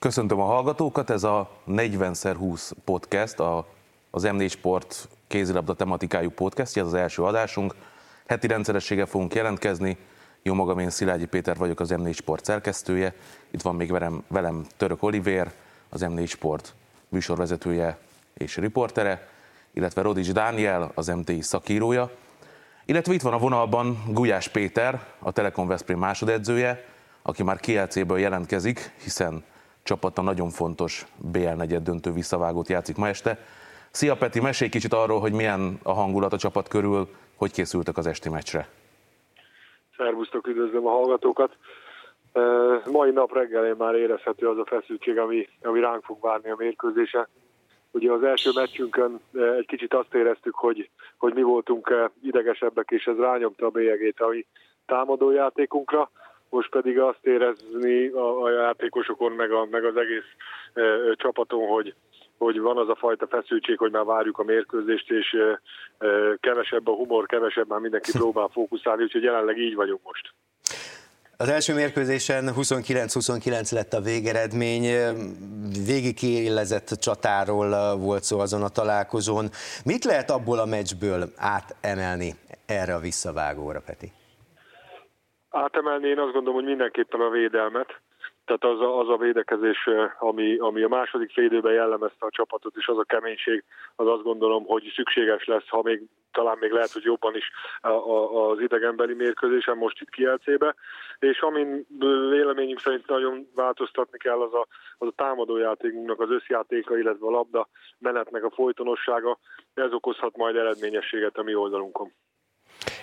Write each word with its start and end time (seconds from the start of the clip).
Köszöntöm 0.00 0.40
a 0.40 0.44
hallgatókat, 0.44 1.10
ez 1.10 1.22
a 1.22 1.50
40x20 1.68 2.70
podcast, 2.84 3.38
a, 3.38 3.66
az 4.10 4.22
M4 4.26 4.50
Sport 4.50 5.08
kézilabda 5.26 5.74
tematikájú 5.74 6.30
podcast, 6.30 6.76
ez 6.76 6.86
az 6.86 6.94
első 6.94 7.22
adásunk. 7.22 7.74
Heti 8.26 8.46
rendszerességgel 8.46 9.06
fogunk 9.06 9.34
jelentkezni, 9.34 9.96
jó 10.42 10.54
magam, 10.54 10.78
én 10.78 10.90
Szilágyi 10.90 11.26
Péter 11.26 11.56
vagyok, 11.56 11.80
az 11.80 11.94
M4 11.96 12.14
Sport 12.14 12.44
szerkesztője. 12.44 13.14
Itt 13.50 13.62
van 13.62 13.74
még 13.74 13.90
velem, 13.90 14.22
velem 14.28 14.64
Török 14.76 15.02
Olivér, 15.02 15.50
az 15.88 16.04
M4 16.08 16.28
Sport 16.28 16.74
műsorvezetője 17.08 17.98
és 18.34 18.56
riportere, 18.56 19.28
illetve 19.74 20.02
Rodics 20.02 20.32
Dániel, 20.32 20.90
az 20.94 21.06
MTI 21.06 21.40
szakírója. 21.40 22.10
Illetve 22.84 23.12
itt 23.12 23.22
van 23.22 23.32
a 23.32 23.38
vonalban 23.38 24.02
Gulyás 24.08 24.48
Péter, 24.48 25.06
a 25.18 25.32
Telekom 25.32 25.66
Veszprém 25.66 25.98
másodedzője, 25.98 26.84
aki 27.22 27.42
már 27.42 27.60
KLC-ből 27.60 28.18
jelentkezik, 28.18 28.92
hiszen 29.02 29.44
csapata 29.82 30.22
nagyon 30.22 30.50
fontos 30.50 31.06
BL 31.32 31.54
negyed 31.56 31.82
döntő 31.82 32.12
visszavágót 32.12 32.68
játszik 32.68 32.96
ma 32.96 33.08
este. 33.08 33.38
Szia 33.90 34.16
Peti, 34.16 34.40
mesélj 34.40 34.70
kicsit 34.70 34.92
arról, 34.92 35.20
hogy 35.20 35.32
milyen 35.32 35.78
a 35.82 35.92
hangulat 35.92 36.32
a 36.32 36.38
csapat 36.38 36.68
körül, 36.68 37.08
hogy 37.36 37.52
készültek 37.52 37.96
az 37.96 38.06
esti 38.06 38.28
meccsre. 38.28 38.68
Szervusztok, 39.96 40.46
üdvözlöm 40.46 40.86
a 40.86 40.90
hallgatókat. 40.90 41.56
Mai 42.90 43.10
nap 43.10 43.32
reggelén 43.32 43.74
már 43.78 43.94
érezhető 43.94 44.48
az 44.48 44.58
a 44.58 44.64
feszültség, 44.64 45.18
ami, 45.18 45.48
ami 45.62 45.80
ránk 45.80 46.04
fog 46.04 46.20
várni 46.20 46.50
a 46.50 46.54
mérkőzésen. 46.58 47.28
Ugye 47.90 48.12
az 48.12 48.22
első 48.22 48.50
meccsünkön 48.54 49.20
egy 49.32 49.66
kicsit 49.66 49.94
azt 49.94 50.14
éreztük, 50.14 50.54
hogy, 50.54 50.90
hogy 51.16 51.34
mi 51.34 51.42
voltunk 51.42 52.10
idegesebbek, 52.22 52.90
és 52.90 53.04
ez 53.04 53.16
rányomta 53.16 53.66
a 53.66 53.70
bélyegét 53.70 54.20
a 54.20 54.28
mi 54.28 54.46
támadójátékunkra 54.86 56.10
most 56.50 56.70
pedig 56.70 56.98
azt 56.98 57.26
érezni 57.26 58.06
a, 58.06 58.42
a 58.42 58.50
játékosokon, 58.50 59.32
meg, 59.32 59.52
a, 59.52 59.66
meg 59.70 59.84
az 59.84 59.96
egész 59.96 60.30
e, 60.74 60.82
csapaton, 61.14 61.66
hogy, 61.68 61.94
hogy 62.38 62.60
van 62.60 62.76
az 62.76 62.88
a 62.88 62.96
fajta 62.96 63.26
feszültség, 63.26 63.78
hogy 63.78 63.90
már 63.90 64.04
várjuk 64.04 64.38
a 64.38 64.44
mérkőzést, 64.44 65.10
és 65.10 65.32
e, 65.32 65.60
e, 66.06 66.36
kevesebb 66.40 66.88
a 66.88 66.94
humor, 66.94 67.26
kevesebb 67.26 67.68
már 67.68 67.80
mindenki 67.80 68.10
próbál 68.12 68.48
fókuszálni, 68.52 69.02
úgyhogy 69.02 69.22
jelenleg 69.22 69.58
így 69.58 69.74
vagyunk 69.74 70.00
most. 70.02 70.32
Az 71.36 71.48
első 71.48 71.74
mérkőzésen 71.74 72.50
29-29 72.56 73.72
lett 73.72 73.92
a 73.92 74.00
végeredmény, 74.00 74.82
végig 75.86 76.18
csatáról 76.98 77.96
volt 77.96 78.22
szó 78.22 78.38
azon 78.38 78.62
a 78.62 78.68
találkozón. 78.68 79.48
Mit 79.84 80.04
lehet 80.04 80.30
abból 80.30 80.58
a 80.58 80.64
meccsből 80.64 81.32
átemelni 81.36 82.34
erre 82.66 82.94
a 82.94 82.98
visszavágóra, 82.98 83.80
Peti? 83.86 84.12
Átemelni, 85.50 86.08
én 86.08 86.18
azt 86.18 86.32
gondolom, 86.32 86.54
hogy 86.54 86.68
mindenképpen 86.68 87.20
a 87.20 87.30
védelmet. 87.30 88.00
Tehát 88.44 88.64
az 88.76 88.80
a, 88.80 88.98
az 88.98 89.08
a 89.08 89.16
védekezés, 89.16 89.88
ami, 90.18 90.56
ami 90.58 90.82
a 90.82 90.88
második 90.88 91.32
félidőben 91.32 91.72
jellemezte 91.72 92.26
a 92.26 92.30
csapatot, 92.30 92.76
és 92.76 92.86
az 92.86 92.98
a 92.98 93.04
keménység, 93.04 93.64
az 93.96 94.06
azt 94.06 94.22
gondolom, 94.22 94.64
hogy 94.64 94.92
szükséges 94.94 95.44
lesz, 95.44 95.68
ha 95.68 95.82
még 95.82 96.02
talán 96.32 96.56
még 96.60 96.70
lehet, 96.70 96.92
hogy 96.92 97.02
jobban 97.02 97.36
is 97.36 97.50
a, 97.80 97.88
a, 97.88 98.50
az 98.50 98.60
idegenbeli 98.60 99.14
mérkőzésen, 99.14 99.76
most 99.76 100.00
itt 100.00 100.08
Kielcébe. 100.08 100.74
És 101.18 101.40
amin 101.40 101.86
véleményünk 102.30 102.80
szerint 102.80 103.06
nagyon 103.06 103.48
változtatni 103.54 104.18
kell, 104.18 104.40
az 104.40 104.54
a, 104.54 104.66
az 104.98 105.08
a 105.08 105.12
támadójátékunknak 105.16 106.20
az 106.20 106.30
összjátéka, 106.30 106.98
illetve 106.98 107.26
a 107.26 107.30
labda 107.30 107.68
menetnek 107.98 108.44
a 108.44 108.50
folytonossága. 108.50 109.38
Ez 109.74 109.92
okozhat 109.92 110.36
majd 110.36 110.56
eredményességet 110.56 111.38
a 111.38 111.42
mi 111.42 111.54
oldalunkon. 111.54 112.12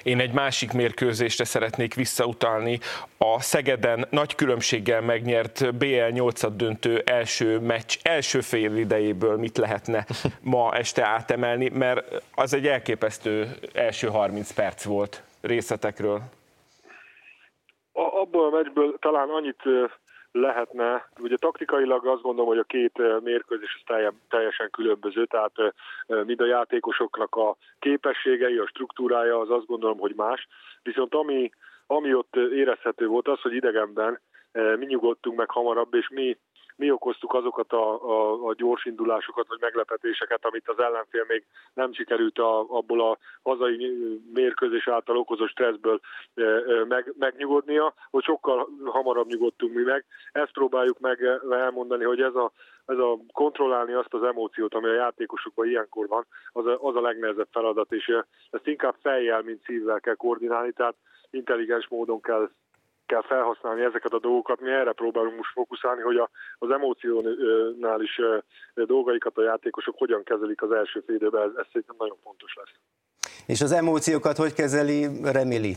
Én 0.08 0.20
egy 0.20 0.34
másik 0.34 0.74
mérkőzésre 0.74 1.44
szeretnék 1.44 1.94
visszautalni. 1.94 2.80
A 3.18 3.42
Szegeden 3.42 4.08
nagy 4.10 4.36
különbséggel 4.36 5.02
megnyert 5.02 5.76
BL 5.78 6.10
8 6.10 6.56
döntő 6.56 7.02
első 7.06 7.60
meccs 7.60 7.98
első 8.04 8.42
fél 8.42 8.76
idejéből 8.76 9.38
mit 9.38 9.58
lehetne 9.58 10.06
ma 10.54 10.76
este 10.76 11.08
átemelni, 11.08 11.70
mert 11.70 12.24
az 12.36 12.54
egy 12.54 12.68
elképesztő 12.68 13.48
első 13.74 14.08
30 14.08 14.52
perc 14.52 14.84
volt 14.84 15.24
részletekről. 15.42 16.22
Abból 17.94 18.46
a 18.46 18.50
meccsből 18.50 18.98
talán 19.00 19.30
annyit 19.30 19.62
lehetne, 20.40 21.10
ugye 21.20 21.36
taktikailag 21.36 22.08
azt 22.08 22.22
gondolom, 22.22 22.50
hogy 22.50 22.58
a 22.58 22.64
két 22.64 23.00
eh, 23.00 23.20
mérkőzés 23.20 23.84
teljesen 24.30 24.70
különböző, 24.72 25.26
tehát 25.26 25.52
eh, 25.56 25.68
eh, 26.08 26.24
mind 26.26 26.42
a 26.42 26.46
játékosoknak 26.46 27.36
a 27.36 27.56
képességei, 27.80 28.58
a 28.58 28.68
struktúrája 28.68 29.40
az 29.40 29.50
azt 29.50 29.66
gondolom, 29.66 30.00
hogy 30.00 30.14
más, 30.16 30.48
viszont 30.84 31.16
ami, 31.16 31.50
ami 31.88 32.14
ott 32.14 32.36
érezhető 32.36 33.08
volt 33.08 33.28
az, 33.28 33.42
hogy 33.42 33.54
idegenben 33.54 34.20
mi 34.78 34.86
nyugodtunk 34.86 35.38
meg 35.38 35.50
hamarabb, 35.50 35.94
és 35.94 36.10
mi 36.10 36.38
mi 36.78 36.92
okoztuk 36.92 37.34
azokat 37.34 37.74
a, 37.74 38.04
a, 38.04 38.48
a 38.48 38.54
gyors 38.54 38.86
indulásokat 38.86 39.48
vagy 39.48 39.58
meglepetéseket, 39.62 40.46
amit 40.46 40.70
az 40.70 40.80
ellenfél 40.80 41.26
még 41.28 41.46
nem 41.74 41.94
sikerült 41.94 42.40
a, 42.40 42.60
abból 42.60 43.02
a 43.02 43.18
hazai 43.44 43.98
mérkőzés 44.34 44.88
által 44.88 45.18
okozott 45.18 45.50
stresszből 45.50 46.00
e, 46.36 46.44
e, 46.44 46.86
meg, 46.88 47.14
megnyugodnia, 47.20 47.94
hogy 48.10 48.24
sokkal 48.24 48.70
hamarabb 48.86 49.28
nyugodtunk 49.28 49.74
mi 49.74 49.82
meg. 49.82 50.06
Ezt 50.32 50.52
próbáljuk 50.52 51.00
meg 51.00 51.24
elmondani, 51.50 52.04
hogy 52.04 52.22
ez 52.22 52.36
a, 52.36 52.52
ez 52.86 52.98
a 52.98 53.18
kontrollálni 53.34 53.94
azt 53.94 54.14
az 54.14 54.24
emóciót, 54.24 54.74
ami 54.74 54.88
a 54.88 54.94
játékosokban 54.94 55.68
ilyenkor 55.68 56.08
van, 56.08 56.26
az 56.52 56.66
a, 56.66 56.78
az 56.82 56.96
a 56.96 57.02
legnehezebb 57.02 57.48
feladat, 57.52 57.92
és 57.92 58.12
ezt 58.50 58.68
inkább 58.68 58.96
fejjel, 59.02 59.42
mint 59.42 59.64
szívvel 59.64 60.00
kell 60.00 60.16
koordinálni, 60.16 60.72
tehát 60.72 60.96
intelligens 61.30 61.88
módon 61.88 62.22
kell 62.22 62.50
kell 63.08 63.22
felhasználni 63.22 63.82
ezeket 63.82 64.14
a 64.14 64.20
dolgokat. 64.20 64.60
Mi 64.60 64.72
erre 64.72 64.92
próbálunk 64.92 65.36
most 65.36 65.52
fókuszálni, 65.52 66.02
hogy 66.02 66.18
a, 66.18 66.30
az 66.58 66.70
emóciónál 66.70 68.02
is 68.02 68.22
dolgaikat 68.76 69.38
a 69.38 69.44
játékosok 69.44 69.98
hogyan 69.98 70.24
kezelik 70.24 70.62
az 70.62 70.72
első 70.72 71.04
fél 71.06 71.16
időben, 71.16 71.42
ez, 71.42 71.56
ez 71.56 71.66
szerintem 71.72 71.96
nagyon 72.00 72.18
fontos 72.24 72.56
lesz. 72.56 72.76
És 73.48 73.62
az 73.62 73.72
emóciókat 73.72 74.38
hogy 74.38 74.54
kezeli 74.54 75.08
Remili? 75.24 75.76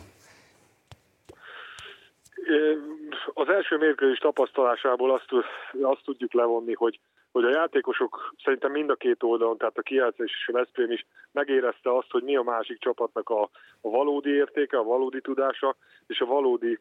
Az 3.34 3.48
első 3.48 3.76
mérkőzés 3.76 4.18
tapasztalásából 4.18 5.12
azt, 5.12 5.46
azt 5.82 6.04
tudjuk 6.04 6.32
levonni, 6.32 6.74
hogy 6.74 7.00
hogy 7.32 7.44
a 7.44 7.50
játékosok 7.50 8.34
szerintem 8.44 8.70
mind 8.72 8.90
a 8.90 8.94
két 8.94 9.22
oldalon, 9.22 9.56
tehát 9.56 9.78
a 9.78 9.82
Kielce 9.82 10.24
és 10.24 10.48
a 10.48 10.52
Veszprém 10.52 10.90
is 10.90 11.06
megérezte 11.32 11.96
azt, 11.96 12.10
hogy 12.10 12.22
mi 12.22 12.36
a 12.36 12.42
másik 12.42 12.78
csapatnak 12.78 13.28
a, 13.28 13.42
a 13.80 13.90
valódi 13.90 14.30
értéke, 14.30 14.78
a 14.78 14.82
valódi 14.82 15.20
tudása, 15.20 15.76
és 16.06 16.20
a 16.20 16.26
valódi 16.26 16.78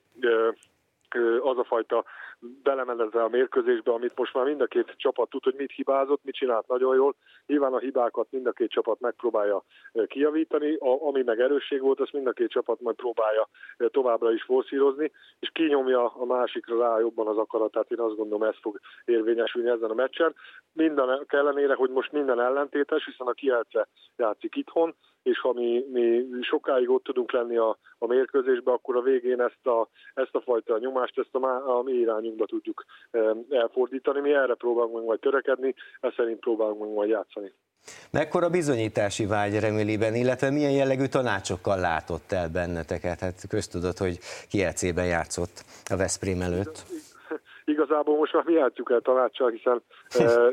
az 1.41 1.57
a 1.57 1.63
fajta 1.63 2.05
belemenezve 2.39 3.23
a 3.23 3.29
mérkőzésbe, 3.29 3.91
amit 3.91 4.17
most 4.17 4.33
már 4.33 4.45
mind 4.45 4.61
a 4.61 4.65
két 4.65 4.93
csapat 4.97 5.29
tud, 5.29 5.43
hogy 5.43 5.55
mit 5.57 5.71
hibázott, 5.71 6.23
mit 6.23 6.35
csinált 6.35 6.67
nagyon 6.67 6.95
jól. 6.95 7.15
Nyilván 7.45 7.73
a 7.73 7.79
hibákat 7.79 8.27
mind 8.31 8.47
a 8.47 8.51
két 8.51 8.69
csapat 8.69 8.99
megpróbálja 8.99 9.63
kijavítani, 10.07 10.75
a, 10.75 11.07
ami 11.07 11.23
meg 11.23 11.39
erősség 11.39 11.81
volt, 11.81 11.99
azt 11.99 12.13
mind 12.13 12.27
a 12.27 12.31
két 12.31 12.49
csapat 12.49 12.79
majd 12.81 12.95
próbálja 12.95 13.49
továbbra 13.77 14.31
is 14.31 14.43
forszírozni, 14.43 15.11
és 15.39 15.49
kinyomja 15.53 16.07
a 16.07 16.25
másikra 16.25 16.79
rá 16.79 16.99
jobban 16.99 17.27
az 17.27 17.37
akaratát. 17.37 17.91
Én 17.91 17.99
azt 17.99 18.15
gondolom, 18.15 18.43
ez 18.47 18.55
fog 18.61 18.79
érvényesülni 19.05 19.69
ezen 19.69 19.89
a 19.89 19.93
meccsen. 19.93 20.35
Minden 20.73 21.25
ellenére, 21.27 21.73
hogy 21.73 21.89
most 21.89 22.11
minden 22.11 22.41
ellentétes, 22.41 23.05
hiszen 23.05 23.27
a 23.27 23.31
Kielce 23.31 23.87
játszik 24.15 24.55
itthon, 24.55 24.95
és 25.29 25.39
ha 25.39 25.53
mi, 25.53 25.85
mi 25.91 26.25
sokáig 26.41 26.89
ott 26.89 27.03
tudunk 27.03 27.31
lenni 27.31 27.57
a, 27.57 27.77
a 27.97 28.07
mérkőzésbe, 28.07 28.71
akkor 28.71 28.95
a 28.95 29.01
végén 29.01 29.41
ezt 29.41 29.65
a, 29.67 29.89
ezt 30.13 30.35
a 30.35 30.41
fajta 30.41 30.77
nyomást, 30.77 31.19
ezt 31.19 31.35
a, 31.35 31.77
a 31.77 31.81
mi 31.83 31.91
irányunkba 31.91 32.45
tudjuk 32.45 32.85
elfordítani. 33.49 34.19
Mi 34.19 34.33
erre 34.33 34.53
próbálunk 34.53 34.95
meg 34.95 35.03
majd 35.03 35.19
törekedni, 35.19 35.75
ezt 35.99 36.15
szerint 36.15 36.39
próbálunk 36.39 36.79
meg 36.79 36.89
majd 36.89 37.09
játszani. 37.09 37.51
Mekkora 38.11 38.49
bizonyítási 38.49 39.25
vágy 39.25 39.59
Remiliben, 39.59 40.15
illetve 40.15 40.49
milyen 40.49 40.71
jellegű 40.71 41.05
tanácsokkal 41.05 41.79
látott 41.79 42.31
el 42.31 42.49
benneteket? 42.49 43.19
Hát 43.19 43.47
köztudott, 43.49 43.97
hogy 43.97 44.19
kielcében 44.49 45.05
játszott 45.05 45.63
a 45.85 45.95
Veszprém 45.95 46.41
előtt 46.41 46.85
igazából 47.89 48.17
most 48.17 48.33
már 48.33 48.43
mi 48.43 48.53
játszjuk 48.53 48.91
el 48.91 48.99
tanácssal, 48.99 49.49
hiszen 49.49 49.81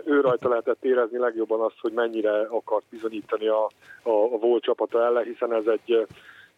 ő 0.04 0.20
rajta 0.20 0.48
lehetett 0.48 0.84
érezni 0.84 1.18
legjobban 1.18 1.60
azt, 1.60 1.80
hogy 1.80 1.92
mennyire 1.92 2.40
akart 2.40 2.84
bizonyítani 2.90 3.48
a, 3.48 3.64
a, 4.02 4.10
a 4.10 4.38
volt 4.38 4.62
csapata 4.62 5.04
ellen, 5.04 5.24
hiszen 5.24 5.52
ez 5.52 5.66
egy 5.66 6.06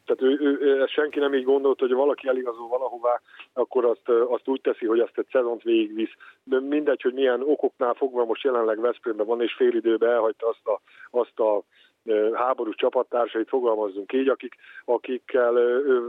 tehát 0.04 0.22
ő, 0.40 0.58
ő, 0.60 0.86
senki 0.86 1.18
nem 1.18 1.34
így 1.34 1.44
gondolt, 1.44 1.78
hogy 1.78 1.92
valaki 1.92 2.28
eligazol 2.28 2.68
valahová, 2.68 3.20
akkor 3.52 3.84
azt, 3.84 4.08
azt 4.28 4.48
úgy 4.48 4.60
teszi, 4.60 4.86
hogy 4.86 5.00
azt 5.00 5.18
egy 5.18 5.26
szezont 5.30 5.62
végigvisz. 5.62 6.12
De 6.44 6.60
mindegy, 6.60 7.02
hogy 7.02 7.12
milyen 7.12 7.42
okoknál 7.42 7.94
fogva 7.94 8.24
most 8.24 8.44
jelenleg 8.44 8.80
Veszprémben 8.80 9.26
van, 9.26 9.42
és 9.42 9.54
fél 9.54 9.74
időben 9.74 10.10
elhagyta 10.10 10.48
azt 10.48 10.66
a, 10.66 10.80
azt 11.10 11.38
a 11.40 11.62
háborús 12.32 12.74
csapattársait, 12.74 13.48
fogalmazzunk 13.48 14.12
így, 14.12 14.28
akik, 14.28 14.54
akikkel 14.84 15.58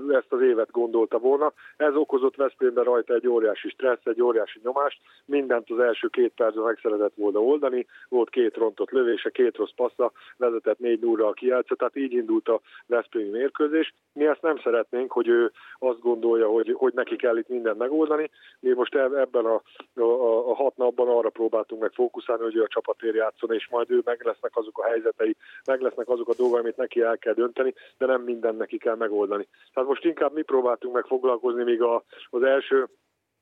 ezt 0.10 0.34
az 0.34 0.42
évet 0.42 0.72
gondolta 0.72 1.18
volna. 1.18 1.54
Ez 1.78 1.96
okozott 1.96 2.36
Veszprémben 2.36 2.84
rajta 2.84 3.14
egy 3.14 3.28
óriási 3.28 3.70
stressz, 3.70 4.06
egy 4.06 4.22
óriási 4.22 4.60
nyomást, 4.64 5.00
mindent 5.26 5.70
az 5.70 5.80
első 5.80 6.08
két 6.08 6.34
percben 6.36 6.64
meg 6.64 6.80
szeretett 6.82 7.14
volna 7.16 7.40
oldani, 7.40 7.86
volt 8.10 8.30
két 8.30 8.56
rontott 8.56 8.90
lövése, 8.90 9.30
két 9.30 9.58
rossz 9.58 9.74
passza, 9.76 10.12
vezetett 10.38 10.80
négy 10.80 11.00
núra 11.00 11.28
a 11.28 11.34
kijelce, 11.34 11.76
tehát 11.76 11.96
így 11.96 12.14
indult 12.14 12.48
a 12.48 12.62
Veszprémi 12.86 13.30
mérkőzés. 13.30 13.94
Mi 14.14 14.26
ezt 14.26 14.42
nem 14.42 14.58
szeretnénk, 14.58 15.12
hogy 15.12 15.28
ő 15.28 15.52
azt 15.80 16.00
gondolja, 16.00 16.48
hogy, 16.48 16.74
hogy 16.78 16.94
neki 16.94 17.16
kell 17.16 17.38
itt 17.38 17.48
mindent 17.48 17.78
megoldani. 17.78 18.30
Mi 18.60 18.74
most 18.74 18.96
ebben 18.96 19.46
a, 19.46 19.62
a, 20.02 20.50
a 20.50 20.56
hat 20.56 20.74
abban 20.78 21.08
arra 21.08 21.30
próbáltunk 21.30 21.82
meg 21.82 21.92
fókuszálni, 21.92 22.44
hogy 22.44 22.56
ő 22.56 22.62
a 22.62 22.68
csapatért 22.68 23.16
játszon, 23.16 23.54
és 23.54 23.68
majd 23.70 23.92
ő 23.92 24.02
meg 24.06 24.26
lesznek 24.26 24.52
azok 24.58 24.78
a 24.78 24.88
helyzetei, 24.88 25.36
meg 25.66 25.82
lesznek 25.90 26.10
azok 26.10 26.30
a 26.30 26.34
dolgok, 26.38 26.60
amit 26.60 26.78
neki 26.78 27.02
el 27.02 27.18
kell 27.18 27.34
dönteni, 27.34 27.74
de 27.98 28.06
nem 28.06 28.22
minden 28.22 28.56
neki 28.56 28.78
kell 28.78 28.96
megoldani. 28.96 29.48
Tehát 29.74 29.90
most 29.90 30.06
inkább 30.06 30.34
mi 30.34 30.42
próbáltunk 30.42 30.94
meg 30.94 31.06
foglalkozni, 31.06 31.64
míg 31.64 31.82
a, 31.82 32.04
az 32.30 32.44
első 32.44 32.88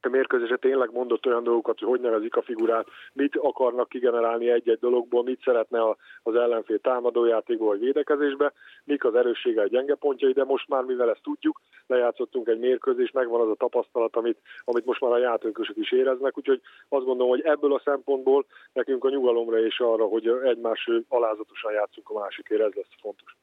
a 0.07 0.09
mérkőzése 0.09 0.55
tényleg 0.55 0.89
mondott 0.91 1.25
olyan 1.25 1.43
dolgokat, 1.43 1.79
hogy 1.79 1.97
hogy 1.97 2.05
nevezik 2.05 2.35
a 2.35 2.41
figurát, 2.41 2.87
mit 3.13 3.35
akarnak 3.35 3.89
kigenerálni 3.89 4.49
egy-egy 4.49 4.79
dologból, 4.79 5.23
mit 5.23 5.41
szeretne 5.43 5.79
az 6.23 6.35
ellenfél 6.35 6.79
támadójátékból 6.79 7.67
vagy 7.67 7.79
védekezésbe, 7.79 8.53
mik 8.83 9.03
az 9.03 9.15
erőssége, 9.15 9.61
a 9.61 9.67
gyenge 9.67 9.95
pontjai, 9.95 10.31
de 10.31 10.43
most 10.43 10.67
már 10.67 10.83
mivel 10.83 11.09
ezt 11.09 11.23
tudjuk, 11.23 11.61
lejátszottunk 11.87 12.47
egy 12.47 12.59
mérkőzést, 12.59 13.13
megvan 13.13 13.41
az 13.41 13.49
a 13.49 13.55
tapasztalat, 13.55 14.15
amit, 14.15 14.37
amit 14.63 14.85
most 14.85 15.01
már 15.01 15.11
a 15.11 15.17
játékosok 15.17 15.77
is 15.77 15.91
éreznek, 15.91 16.37
úgyhogy 16.37 16.61
azt 16.89 17.05
gondolom, 17.05 17.29
hogy 17.29 17.41
ebből 17.41 17.73
a 17.73 17.81
szempontból 17.83 18.45
nekünk 18.73 19.03
a 19.03 19.09
nyugalomra 19.09 19.59
és 19.65 19.79
arra, 19.79 20.05
hogy 20.05 20.27
egymás 20.27 20.89
alázatosan 21.07 21.71
játszunk 21.71 22.09
a 22.09 22.19
másikért, 22.19 22.61
ez 22.61 22.73
lesz 22.73 23.01
fontos. 23.01 23.35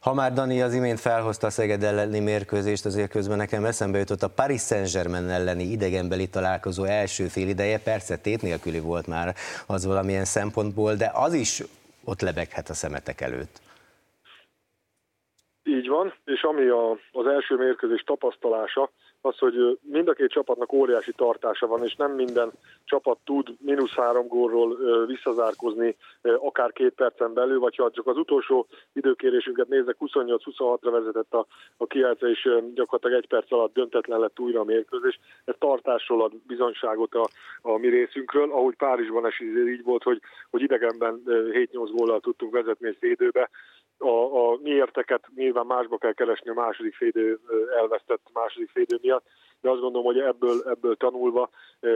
Ha 0.00 0.14
már 0.14 0.32
Dani 0.32 0.62
az 0.62 0.74
imént 0.74 1.00
felhozta 1.00 1.46
a 1.46 1.50
Szeged 1.50 1.82
elleni 1.82 2.20
mérkőzést, 2.20 2.84
azért 2.84 3.10
közben 3.10 3.36
nekem 3.36 3.64
eszembe 3.64 3.98
jutott 3.98 4.22
a 4.22 4.30
Paris 4.36 4.60
Saint-Germain 4.60 5.28
elleni 5.28 5.62
idegenbeli 5.62 6.28
találkozó 6.28 6.84
első 6.84 7.24
fél 7.24 7.48
ideje, 7.48 7.78
persze 7.78 8.16
tét 8.16 8.42
nélküli 8.42 8.80
volt 8.80 9.06
már 9.06 9.34
az 9.66 9.86
valamilyen 9.86 10.24
szempontból, 10.24 10.94
de 10.94 11.10
az 11.14 11.34
is 11.34 11.62
ott 12.04 12.20
lebeghet 12.20 12.68
a 12.68 12.74
szemetek 12.74 13.20
előtt. 13.20 13.60
Így 15.64 15.88
van, 15.88 16.14
és 16.24 16.42
ami 16.42 16.66
a, 16.66 16.90
az 17.12 17.26
első 17.26 17.56
mérkőzés 17.56 18.02
tapasztalása, 18.02 18.90
az, 19.20 19.38
hogy 19.38 19.78
mind 19.82 20.08
a 20.08 20.12
két 20.12 20.30
csapatnak 20.30 20.72
óriási 20.72 21.12
tartása 21.12 21.66
van, 21.66 21.84
és 21.84 21.94
nem 21.94 22.12
minden 22.12 22.50
csapat 22.84 23.18
tud 23.24 23.48
mínusz 23.60 23.94
három 23.94 24.26
gólról 24.26 24.76
visszazárkozni 25.06 25.96
akár 26.22 26.72
két 26.72 26.92
percen 26.94 27.32
belül, 27.34 27.58
vagy 27.58 27.76
ha 27.76 27.90
csak 27.90 28.06
az 28.06 28.16
utolsó 28.16 28.66
időkérésünket 28.92 29.68
nézek, 29.68 29.96
28-26-ra 30.00 30.88
vezetett 30.90 31.34
a, 31.34 31.46
a 31.76 31.86
kiálca, 31.86 32.28
és 32.28 32.48
gyakorlatilag 32.74 33.22
egy 33.22 33.28
perc 33.28 33.52
alatt 33.52 33.74
döntetlen 33.74 34.20
lett 34.20 34.40
újra 34.40 34.60
a 34.60 34.64
mérkőzés. 34.64 35.18
Ez 35.44 35.54
tartásról 35.58 36.22
ad 36.22 36.32
bizonyságot 36.46 37.14
a, 37.14 37.28
a 37.62 37.76
mi 37.76 37.88
részünkről, 37.88 38.52
ahogy 38.52 38.76
Párizsban 38.76 39.26
is 39.26 39.40
így 39.40 39.82
volt, 39.82 40.02
hogy, 40.02 40.20
hogy 40.50 40.62
idegenben 40.62 41.22
7-8 41.26 41.68
góllal 41.72 42.20
tudtunk 42.20 42.52
vezetni 42.52 42.88
egy 42.88 42.96
félidőbe, 43.00 43.50
a, 43.98 44.50
a 44.50 44.58
mi 44.62 44.70
érteket 44.70 45.28
nyilván 45.34 45.66
másba 45.66 45.98
kell 45.98 46.12
keresni 46.12 46.50
a 46.50 46.54
második 46.54 46.94
félidő 46.94 47.38
elvesztett 47.78 48.20
második 48.32 48.70
félidő 48.70 48.98
miatt, 49.02 49.24
de 49.60 49.70
azt 49.70 49.80
gondolom, 49.80 50.06
hogy 50.06 50.18
ebből, 50.18 50.62
ebből 50.68 50.96
tanulva, 50.96 51.50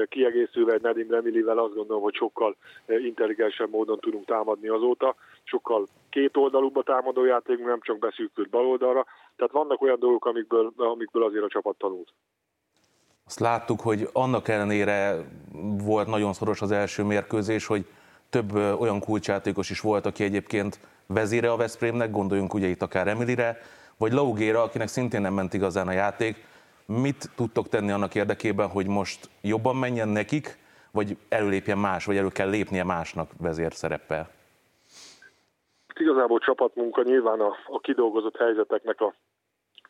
kiegészülve 0.08 0.72
egy 0.72 0.82
Nedim 0.82 1.10
Remilivel 1.10 1.58
azt 1.58 1.74
gondolom, 1.74 2.02
hogy 2.02 2.14
sokkal 2.14 2.56
intelligensebb 2.86 3.70
módon 3.70 3.98
tudunk 3.98 4.24
támadni 4.24 4.68
azóta, 4.68 5.14
sokkal 5.42 5.86
két 6.10 6.36
oldalúbb 6.36 6.76
a 6.76 6.82
támadójátékunk, 6.82 7.68
nem 7.68 7.80
csak 7.80 7.98
beszűkült 7.98 8.48
baloldalra, 8.48 9.06
tehát 9.36 9.52
vannak 9.52 9.82
olyan 9.82 9.98
dolgok, 9.98 10.24
amikből, 10.24 10.72
amikből 10.76 11.24
azért 11.24 11.44
a 11.44 11.48
csapat 11.48 11.76
tanult. 11.78 12.12
Azt 13.26 13.40
láttuk, 13.40 13.80
hogy 13.80 14.08
annak 14.12 14.48
ellenére 14.48 15.28
volt 15.84 16.06
nagyon 16.06 16.32
szoros 16.32 16.60
az 16.60 16.70
első 16.70 17.02
mérkőzés, 17.02 17.66
hogy 17.66 17.84
több 18.32 18.54
olyan 18.54 19.00
kulcsjátékos 19.00 19.70
is 19.70 19.80
volt, 19.80 20.06
aki 20.06 20.24
egyébként 20.24 20.78
vezére 21.06 21.50
a 21.50 21.56
Veszprémnek, 21.56 22.10
gondoljunk 22.10 22.54
ugye 22.54 22.66
itt 22.66 22.82
akár 22.82 23.08
Emilire, 23.08 23.58
vagy 23.96 24.12
Laugéra, 24.12 24.62
akinek 24.62 24.88
szintén 24.88 25.20
nem 25.20 25.34
ment 25.34 25.54
igazán 25.54 25.88
a 25.88 25.92
játék. 25.92 26.44
Mit 26.86 27.30
tudtok 27.36 27.68
tenni 27.68 27.90
annak 27.90 28.14
érdekében, 28.14 28.68
hogy 28.68 28.86
most 28.86 29.28
jobban 29.40 29.76
menjen 29.76 30.08
nekik, 30.08 30.58
vagy 30.90 31.16
előlépjen 31.28 31.78
más, 31.78 32.04
vagy 32.04 32.16
elő 32.16 32.28
kell 32.28 32.48
lépnie 32.48 32.84
másnak 32.84 33.30
vezér 33.40 33.72
szereppel? 33.72 34.28
Igazából 35.94 36.38
csapatmunka 36.38 37.02
nyilván 37.02 37.40
a, 37.40 37.52
a 37.66 37.80
kidolgozott 37.80 38.36
helyzeteknek 38.36 39.00
a 39.00 39.14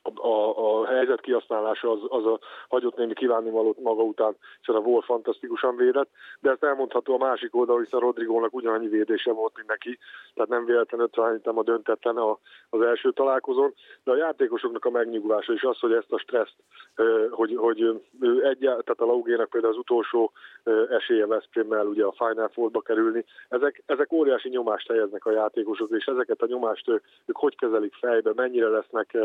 a, 0.02 0.80
a 0.80 0.86
helyzet 0.86 1.20
kihasználása 1.20 1.90
az, 1.90 2.00
az 2.08 2.26
a 2.26 2.38
hagyott 2.68 2.96
némi 2.96 3.14
kívánnivalót 3.14 3.80
maga 3.80 4.02
után, 4.02 4.36
hiszen 4.58 4.80
a 4.80 4.84
Wolf 4.84 5.04
fantasztikusan 5.04 5.76
védett, 5.76 6.10
de 6.40 6.50
ezt 6.50 6.64
elmondható 6.64 7.14
a 7.14 7.24
másik 7.24 7.56
oldal, 7.56 7.80
hiszen 7.80 8.00
Rodrigónak 8.00 8.54
ugyanannyi 8.54 8.88
védése 8.88 9.32
volt, 9.32 9.52
mint 9.56 9.68
neki, 9.68 9.98
tehát 10.34 10.50
nem 10.50 10.64
véletlenül 10.64 11.06
ötvenítem 11.06 11.58
a 11.58 11.62
döntetlen 11.62 12.16
a, 12.16 12.38
az 12.70 12.80
első 12.80 13.12
találkozón, 13.12 13.74
de 14.04 14.10
a 14.10 14.16
játékosoknak 14.16 14.84
a 14.84 14.90
megnyugvása 14.90 15.52
is 15.52 15.62
az, 15.62 15.78
hogy 15.78 15.92
ezt 15.92 16.12
a 16.12 16.18
stresszt, 16.18 16.56
hogy, 17.30 17.56
hogy 17.56 18.02
egy, 18.42 18.58
tehát 18.58 19.00
a 19.00 19.04
Laugének 19.04 19.48
például 19.48 19.72
az 19.72 19.78
utolsó 19.78 20.32
esélye 20.88 21.26
Veszprémmel 21.26 21.86
ugye 21.86 22.04
a 22.04 22.14
Final 22.16 22.48
Four-ba 22.48 22.80
kerülni, 22.80 23.24
ezek, 23.48 23.82
ezek 23.86 24.12
óriási 24.12 24.48
nyomást 24.48 24.88
helyeznek 24.88 25.26
a 25.26 25.32
játékosok, 25.32 25.90
és 25.90 26.04
ezeket 26.04 26.42
a 26.42 26.46
nyomást 26.46 26.88
ők, 26.88 27.04
ők 27.26 27.36
hogy 27.36 27.56
kezelik 27.56 27.94
fejbe, 27.94 28.32
mennyire 28.34 28.68
lesznek 28.68 29.16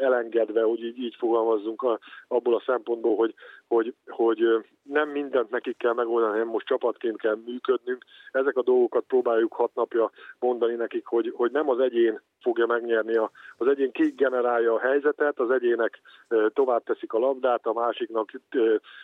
elengedve, 0.00 0.62
hogy 0.62 0.84
így, 0.84 0.98
így 0.98 1.14
fogalmazzunk 1.18 1.82
a, 1.82 1.98
abból 2.28 2.54
a 2.54 2.62
szempontból, 2.66 3.16
hogy, 3.16 3.34
hogy, 3.66 3.94
hogy 4.06 4.40
nem 4.88 5.08
mindent 5.08 5.50
nekik 5.50 5.76
kell 5.76 5.92
megoldani, 5.92 6.32
hanem 6.32 6.48
most 6.48 6.66
csapatként 6.66 7.20
kell 7.20 7.38
működnünk. 7.44 8.04
Ezek 8.32 8.56
a 8.56 8.62
dolgokat 8.62 9.04
próbáljuk 9.06 9.52
hat 9.52 9.74
napja 9.74 10.10
mondani 10.38 10.74
nekik, 10.74 11.06
hogy, 11.06 11.32
hogy 11.36 11.50
nem 11.50 11.68
az 11.68 11.78
egyén 11.78 12.20
fogja 12.40 12.66
megnyerni, 12.66 13.16
a, 13.16 13.30
az 13.56 13.66
egyén 13.66 13.90
kigenerálja 13.90 14.74
a 14.74 14.78
helyzetet, 14.78 15.38
az 15.38 15.50
egyének 15.50 16.00
tovább 16.48 16.82
teszik 16.84 17.12
a 17.12 17.18
labdát, 17.18 17.66
a 17.66 17.72
másiknak 17.72 18.30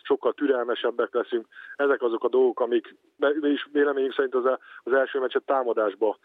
sokkal 0.03 0.33
türelmesebbek 0.33 1.15
leszünk. 1.15 1.47
Ezek 1.77 2.03
azok 2.03 2.25
a 2.25 2.29
dolgok, 2.29 2.61
amik 2.61 2.95
és 3.41 3.69
véleményünk 3.73 4.15
szerint 4.15 4.35
az, 4.35 4.45
az 4.83 4.93
első 4.93 5.19
meccset 5.19 5.43
támadásba 5.43 6.19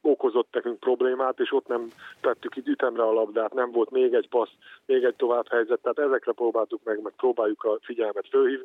okozott 0.00 0.48
nekünk 0.52 0.80
problémát, 0.80 1.40
és 1.40 1.52
ott 1.52 1.66
nem 1.66 1.88
tettük 2.20 2.56
itt 2.56 2.66
ütemre 2.66 3.02
a 3.02 3.12
labdát, 3.12 3.54
nem 3.54 3.70
volt 3.70 3.90
még 3.90 4.14
egy 4.14 4.28
passz, 4.28 4.52
még 4.86 5.04
egy 5.04 5.16
tovább 5.16 5.48
helyzet, 5.48 5.80
tehát 5.80 5.98
ezekre 5.98 6.32
próbáltuk 6.32 6.80
meg, 6.84 7.02
meg 7.02 7.12
próbáljuk 7.16 7.64
a 7.64 7.78
figyelmet 7.80 8.28
fölhívni. 8.28 8.59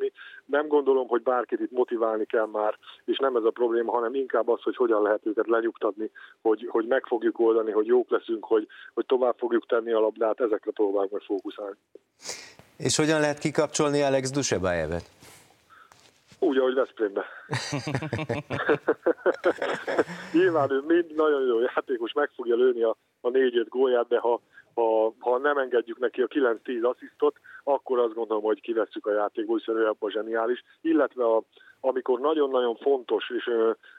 Nem 0.46 0.68
gondolom, 0.68 1.08
hogy 1.08 1.22
bárkit 1.22 1.60
itt 1.60 1.72
motiválni 1.72 2.26
kell 2.26 2.46
már, 2.46 2.78
és 3.06 3.18
nem 3.18 3.36
ez 3.36 3.44
a 3.44 3.50
probléma, 3.50 3.92
hanem 3.92 4.16
inkább 4.16 4.50
az, 4.50 4.62
hogy 4.62 4.76
hogyan 4.76 5.02
lehet 5.02 5.26
őket 5.26 5.48
lenyugtatni, 5.48 6.12
hogy, 6.42 6.68
hogy 6.70 6.88
meg 6.88 7.06
fogjuk 7.06 7.40
oldani, 7.40 7.72
hogy 7.72 7.86
jók 7.86 8.10
leszünk, 8.10 8.46
hogy, 8.46 8.68
hogy 8.94 9.06
tovább 9.06 9.36
fogjuk 9.38 9.66
tenni 9.66 9.92
a 9.92 10.00
labdát, 10.00 10.40
ezekre 10.40 10.72
próbálunk 10.72 11.12
meg 11.12 11.22
fókuszálni. 11.22 11.76
És 12.78 12.96
hogyan 12.96 13.20
lehet 13.20 13.40
kikapcsolni 13.40 14.02
Alex 14.02 14.32
Dusebájevet? 14.32 15.04
Úgy, 16.40 16.58
ahogy 16.58 16.74
Veszprémbe. 16.74 17.24
Nyilván 20.34 20.72
ő 20.72 20.84
mind 20.88 21.16
nagyon 21.16 21.46
jó 21.46 21.60
játékos, 21.60 22.14
meg 22.14 22.30
fogja 22.36 22.56
lőni 22.56 22.84
a, 22.84 22.96
a 23.22 23.30
négy-öt 23.30 23.68
gólját, 23.68 24.08
de 24.08 24.20
ha, 24.20 24.42
ha, 24.74 25.14
ha 25.20 25.38
nem 25.38 25.58
engedjük 25.58 26.00
neki 26.00 26.22
a 26.22 26.28
9-10 26.28 26.82
asszisztot, 26.82 27.36
akkor 27.68 28.00
azt 28.00 28.14
gondolom, 28.14 28.44
hogy 28.44 28.62
kivesszük 28.62 29.06
a 29.06 29.14
játékból, 29.14 29.58
hiszen 29.58 29.78
ő 29.78 29.88
abban 29.88 30.10
zseniális. 30.10 30.64
Illetve 30.82 31.26
a, 31.26 31.44
amikor 31.80 32.20
nagyon-nagyon 32.20 32.76
fontos, 32.76 33.30
és 33.30 33.50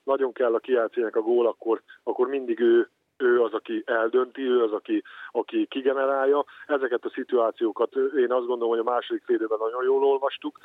nagyon 0.04 0.32
kell 0.32 0.54
a 0.54 0.58
kiátszének 0.58 1.16
a 1.16 1.20
gól, 1.20 1.46
akkor, 1.46 1.82
akkor 2.02 2.28
mindig 2.28 2.60
ő 2.60 2.88
ő 3.18 3.42
az, 3.42 3.52
aki 3.52 3.82
eldönti, 3.86 4.42
ő 4.42 4.62
az, 4.62 4.72
aki, 4.72 5.02
aki 5.30 5.66
kigenerálja. 5.66 6.44
Ezeket 6.66 7.04
a 7.04 7.10
szituációkat 7.14 7.94
én 8.16 8.32
azt 8.32 8.46
gondolom, 8.46 8.68
hogy 8.68 8.78
a 8.78 8.90
második 8.90 9.22
félidőben 9.24 9.58
nagyon 9.60 9.84
jól 9.84 10.04
olvastuk, 10.04 10.58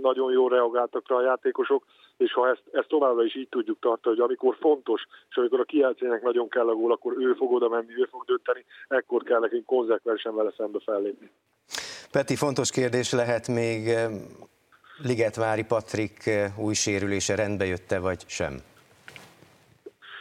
nagyon 0.00 0.32
jól 0.32 0.48
reagáltak 0.48 1.08
rá 1.08 1.16
a 1.16 1.22
játékosok, 1.22 1.84
és 2.16 2.32
ha 2.32 2.48
ezt, 2.48 2.62
ezt 2.72 2.88
továbbra 2.88 3.24
is 3.24 3.34
így 3.34 3.48
tudjuk 3.48 3.78
tartani, 3.80 4.16
hogy 4.16 4.24
amikor 4.24 4.56
fontos, 4.60 5.06
és 5.30 5.36
amikor 5.36 5.60
a 5.60 5.64
kijelcének 5.64 6.22
nagyon 6.22 6.48
kell 6.48 6.68
a 6.68 6.74
gól, 6.74 6.92
akkor 6.92 7.14
ő 7.18 7.32
fog 7.32 7.52
oda 7.52 7.68
menni, 7.68 7.96
ő 7.96 8.04
fog 8.10 8.24
dönteni, 8.24 8.64
ekkor 8.88 9.22
kell 9.22 9.40
nekünk 9.40 9.66
konzekvensen 9.66 10.34
vele 10.34 10.52
szembe 10.56 10.78
fellépni. 10.84 11.30
Peti, 12.14 12.36
fontos 12.36 12.70
kérdés 12.70 13.12
lehet 13.12 13.48
még 13.48 13.94
Ligetvári 14.98 15.64
Patrik 15.64 16.30
új 16.56 16.74
sérülése 16.74 17.34
rendbe 17.34 17.64
jötte, 17.64 17.98
vagy 17.98 18.24
sem? 18.26 18.58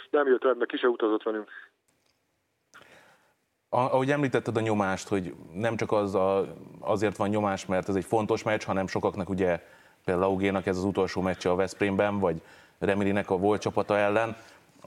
Nem 0.10 0.28
jött 0.28 0.44
rendbe, 0.44 0.66
ki 0.66 0.78
se 0.78 0.88
utazott 0.88 1.24
velünk 1.24 1.50
ahogy 3.70 4.12
említetted 4.12 4.58
a 4.58 4.60
nyomást, 4.60 5.08
hogy 5.08 5.34
nem 5.54 5.76
csak 5.76 5.92
az 5.92 6.16
a, 6.16 6.56
azért 6.80 7.18
van 7.18 7.30
nyomás, 7.30 7.66
mert 7.66 7.90
ez 7.90 7.96
egy 7.96 8.06
fontos 8.06 8.44
meccs, 8.44 8.64
hanem 8.64 8.88
sokaknak 8.88 9.30
ugye 9.30 9.60
például 10.06 10.26
Laugénak 10.28 10.66
ez 10.66 10.78
az 10.78 10.84
utolsó 10.84 11.22
meccse 11.22 11.50
a 11.50 11.56
Veszprémben, 11.56 12.20
vagy 12.20 12.42
Remilinek 12.80 13.30
a 13.30 13.38
volt 13.38 13.62
csapata 13.62 13.98
ellen. 13.98 14.36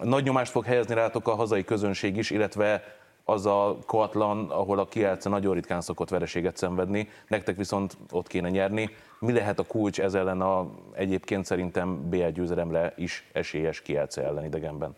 Nagy 0.02 0.24
nyomást 0.24 0.50
fog 0.50 0.64
helyezni 0.64 0.94
rátok 0.94 1.28
a 1.28 1.34
hazai 1.34 1.64
közönség 1.64 2.16
is, 2.16 2.30
illetve 2.30 2.95
az 3.28 3.46
a 3.46 3.76
Koatlan, 3.86 4.50
ahol 4.50 4.78
a 4.78 4.84
Kielce 4.84 5.28
nagyon 5.28 5.54
ritkán 5.54 5.80
szokott 5.80 6.08
vereséget 6.08 6.56
szenvedni, 6.56 7.08
nektek 7.28 7.56
viszont 7.56 7.96
ott 8.12 8.26
kéne 8.26 8.48
nyerni. 8.50 8.90
Mi 9.20 9.32
lehet 9.32 9.58
a 9.58 9.66
kulcs 9.68 10.00
ez 10.00 10.14
ellen 10.14 10.40
a 10.40 10.66
egyébként 10.94 11.44
szerintem 11.44 12.08
BL 12.10 12.28
győzelemre 12.28 12.92
is 12.96 13.28
esélyes 13.32 13.82
Kielce 13.82 14.22
ellen 14.22 14.44
idegenben? 14.44 14.96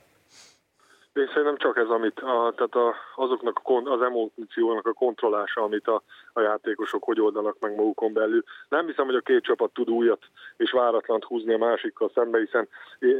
Én 1.12 1.26
szerintem 1.26 1.56
csak 1.56 1.76
ez, 1.76 1.88
amit 1.88 2.18
a, 2.18 2.52
tehát 2.56 2.74
a, 2.74 2.94
azoknak 3.16 3.60
a, 3.64 3.90
az 3.90 4.02
emóciónak 4.02 4.86
a 4.86 4.92
kontrollása, 4.92 5.62
amit 5.62 5.86
a, 5.86 6.02
a 6.38 6.42
játékosok 6.42 7.04
hogy 7.04 7.20
oldanak 7.20 7.56
meg 7.60 7.74
magukon 7.74 8.12
belül. 8.12 8.42
Nem 8.68 8.86
hiszem, 8.86 9.06
hogy 9.06 9.14
a 9.14 9.20
két 9.20 9.42
csapat 9.42 9.72
tud 9.72 9.90
újat 9.90 10.22
és 10.56 10.70
váratlant 10.70 11.24
húzni 11.24 11.52
a 11.52 11.58
másikkal 11.58 12.10
szembe, 12.14 12.38
hiszen 12.38 12.68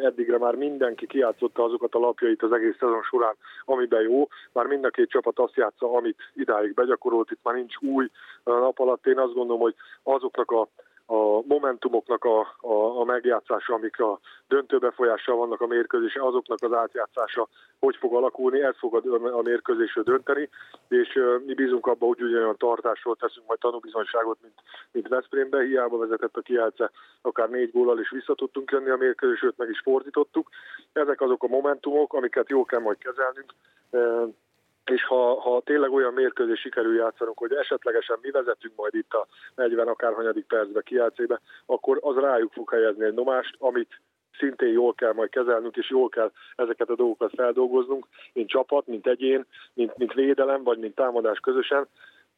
eddigre 0.03 0.39
már 0.39 0.55
mindenki 0.55 1.07
kiátszotta 1.07 1.65
azokat 1.65 1.95
a 1.95 1.99
lapjait 1.99 2.43
az 2.43 2.53
egész 2.53 2.77
szezon 2.79 3.03
során, 3.03 3.35
amiben 3.65 4.03
jó. 4.03 4.29
Már 4.53 4.67
mind 4.67 4.85
a 4.85 4.91
két 4.91 5.11
csapat 5.11 5.39
azt 5.39 5.57
játsza, 5.57 5.93
amit 5.93 6.19
idáig 6.35 6.75
begyakorolt, 6.75 7.31
itt 7.31 7.43
már 7.43 7.55
nincs 7.55 7.77
új 7.81 8.11
nap 8.45 8.79
alatt. 8.79 9.07
Én 9.07 9.19
azt 9.19 9.35
gondolom, 9.35 9.61
hogy 9.63 9.75
azoknak 10.03 10.51
a 10.51 10.69
a 11.11 11.43
momentumoknak 11.47 12.25
a, 12.25 12.41
a, 12.61 13.01
a 13.01 13.05
megjátszása, 13.05 13.75
amik 13.75 14.01
a 14.01 14.19
döntő 14.49 14.79
befolyással 14.79 15.37
vannak 15.37 15.61
a 15.61 15.67
mérkőzésen, 15.67 16.23
azoknak 16.23 16.63
az 16.63 16.73
átjátszása 16.73 17.49
hogy 17.81 17.97
fog 17.97 18.15
alakulni, 18.15 18.63
ez 18.63 18.75
fog 18.79 18.95
a, 18.95 19.37
a 19.39 19.43
mérkőzésről 19.43 20.05
dönteni, 20.05 20.49
és 20.89 21.15
uh, 21.15 21.45
mi 21.47 21.55
bízunk 21.55 21.87
abba, 21.87 22.07
hogy 22.07 22.23
ugyanolyan 22.23 22.57
tartásról 22.57 23.17
teszünk 23.17 23.47
majd 23.47 23.59
tanúbizonyságot, 23.59 24.39
mint, 24.43 24.55
mint 24.93 25.09
Veszprémbe, 25.09 25.63
hiába 25.63 25.99
vezetett 25.99 26.37
a 26.37 26.41
Kielce, 26.41 26.91
akár 27.23 27.49
négy 27.49 27.71
góllal 27.73 28.01
is 28.01 28.11
vissza 28.11 28.35
tudtunk 28.35 28.71
jönni 28.71 28.91
a 28.91 28.97
mérkőzés, 28.97 29.51
meg 29.57 29.69
is 29.69 29.81
fordítottuk. 29.81 30.49
Ezek 30.93 31.21
azok 31.21 31.43
a 31.43 31.49
momentumok, 31.49 32.13
amiket 32.13 32.49
jól 32.49 32.65
kell 32.65 32.81
majd 32.81 32.99
kezelnünk, 32.99 33.55
uh, 33.91 34.35
és 34.91 35.05
ha, 35.05 35.41
ha 35.41 35.61
tényleg 35.65 35.93
olyan 35.93 36.13
mérkőzés 36.13 36.61
sikerül 36.61 36.97
játszanunk, 36.97 37.39
hogy 37.39 37.53
esetlegesen 37.53 38.19
mi 38.23 38.31
vezetünk 38.31 38.75
majd 38.77 38.95
itt 38.95 39.13
a 39.13 39.27
40 39.55 39.89
akárhanyadik 39.89 40.47
percbe 40.47 40.83
kiátszébe, 40.83 41.41
akkor 41.67 41.99
az 42.01 42.17
rájuk 42.17 42.53
fog 42.53 42.71
helyezni 42.71 43.05
egy 43.05 43.15
nomást, 43.15 43.55
amit 43.59 44.01
szintén 44.39 44.73
jól 44.73 44.95
kell 44.95 45.13
majd 45.13 45.31
kezelnünk, 45.31 45.77
és 45.77 45.91
jól 45.91 46.09
kell 46.09 46.33
ezeket 46.57 46.89
a 46.89 46.95
dolgokat 46.95 47.33
feldolgoznunk, 47.35 48.07
mint 48.33 48.49
csapat, 48.49 48.87
mint 48.87 49.07
egyén, 49.07 49.45
mint, 49.75 49.97
mint 49.97 50.13
védelem, 50.13 50.63
vagy 50.63 50.79
mint 50.79 50.95
támadás 50.95 51.39
közösen, 51.39 51.89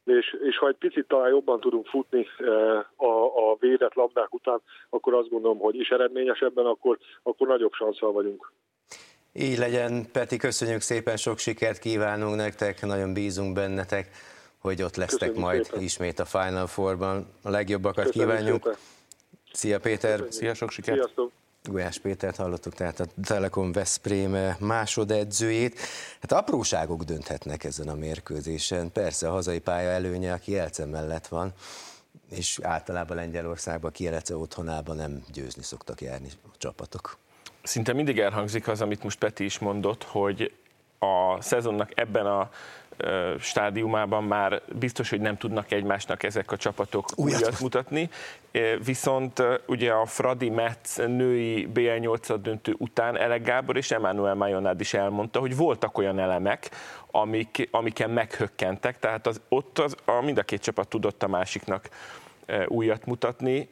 és, 0.04 0.36
és 0.42 0.58
ha 0.58 0.68
egy 0.68 0.76
picit 0.76 1.06
talán 1.08 1.28
jobban 1.28 1.60
tudunk 1.60 1.86
futni 1.86 2.26
eh, 2.38 2.78
a, 2.96 3.50
a 3.50 3.56
védett 3.58 3.94
labdák 3.94 4.34
után, 4.34 4.60
akkor 4.90 5.14
azt 5.14 5.28
gondolom, 5.28 5.58
hogy 5.58 5.74
is 5.74 5.88
eredményesebben, 5.88 6.66
akkor, 6.66 6.98
akkor 7.22 7.46
nagyobb 7.46 7.72
sanszal 7.72 8.12
vagyunk. 8.12 8.52
Így 9.32 9.58
legyen, 9.58 10.10
Peti, 10.12 10.36
köszönjük 10.36 10.80
szépen, 10.80 11.16
sok 11.16 11.38
sikert 11.38 11.78
kívánunk 11.78 12.36
nektek, 12.36 12.82
nagyon 12.82 13.12
bízunk 13.12 13.52
bennetek, 13.52 14.10
hogy 14.58 14.82
ott 14.82 14.96
lesztek 14.96 15.18
köszönjük 15.18 15.44
majd 15.44 15.64
szépen. 15.64 15.82
ismét 15.82 16.18
a 16.18 16.24
Final 16.24 16.66
Four-ban. 16.66 17.26
A 17.42 17.50
legjobbakat 17.50 18.04
köszönjük 18.04 18.28
kívánjuk. 18.28 18.62
Szépen. 18.62 18.78
Szia 19.52 19.80
Péter! 19.80 20.10
Köszönjük. 20.10 20.32
Szia, 20.32 20.54
sok 20.54 20.70
sikert! 20.70 20.96
Sziasztok. 20.96 21.32
Gulyás 21.62 21.98
Pétert 21.98 22.36
hallottuk, 22.36 22.74
tehát 22.74 23.00
a 23.00 23.06
Telekom 23.24 23.72
Veszprém 23.72 24.56
másodedzőjét. 24.58 25.78
Hát 26.20 26.32
apróságok 26.32 27.02
dönthetnek 27.02 27.64
ezen 27.64 27.88
a 27.88 27.94
mérkőzésen. 27.94 28.92
Persze 28.92 29.28
a 29.28 29.30
hazai 29.30 29.58
pálya 29.58 29.88
előnye, 29.88 30.32
aki 30.32 30.58
Elce 30.58 30.84
mellett 30.84 31.26
van, 31.26 31.52
és 32.30 32.58
általában 32.62 33.16
Lengyelországban, 33.16 33.90
Kielece 33.90 34.36
otthonában 34.36 34.96
nem 34.96 35.24
győzni 35.32 35.62
szoktak 35.62 36.00
járni 36.00 36.28
a 36.44 36.56
csapatok 36.58 37.18
szinte 37.62 37.92
mindig 37.92 38.18
elhangzik 38.18 38.68
az, 38.68 38.80
amit 38.80 39.02
most 39.02 39.18
Peti 39.18 39.44
is 39.44 39.58
mondott, 39.58 40.04
hogy 40.04 40.52
a 40.98 41.42
szezonnak 41.42 41.90
ebben 41.94 42.26
a 42.26 42.50
stádiumában 43.38 44.24
már 44.24 44.62
biztos, 44.78 45.10
hogy 45.10 45.20
nem 45.20 45.36
tudnak 45.36 45.72
egymásnak 45.72 46.22
ezek 46.22 46.52
a 46.52 46.56
csapatok 46.56 47.08
újat, 47.14 47.40
újat 47.40 47.60
mutatni. 47.60 48.10
Viszont 48.84 49.42
ugye 49.66 49.92
a 49.92 50.06
Fradi 50.06 50.48
Metz 50.48 50.96
női 50.96 51.68
BL8 51.74 52.38
döntő 52.42 52.74
után 52.78 53.16
Elek 53.16 53.42
Gábor 53.42 53.76
és 53.76 53.90
Emmanuel 53.90 54.34
Majonád 54.34 54.80
is 54.80 54.94
elmondta, 54.94 55.38
hogy 55.38 55.56
voltak 55.56 55.98
olyan 55.98 56.18
elemek, 56.18 56.70
amik, 57.10 57.68
amiken 57.70 58.10
meghökkentek, 58.10 58.98
tehát 58.98 59.26
az, 59.26 59.40
ott 59.48 59.78
az, 59.78 59.96
a, 60.04 60.20
mind 60.20 60.38
a 60.38 60.42
két 60.42 60.62
csapat 60.62 60.88
tudott 60.88 61.22
a 61.22 61.28
másiknak 61.28 61.88
újat 62.66 63.06
mutatni, 63.06 63.68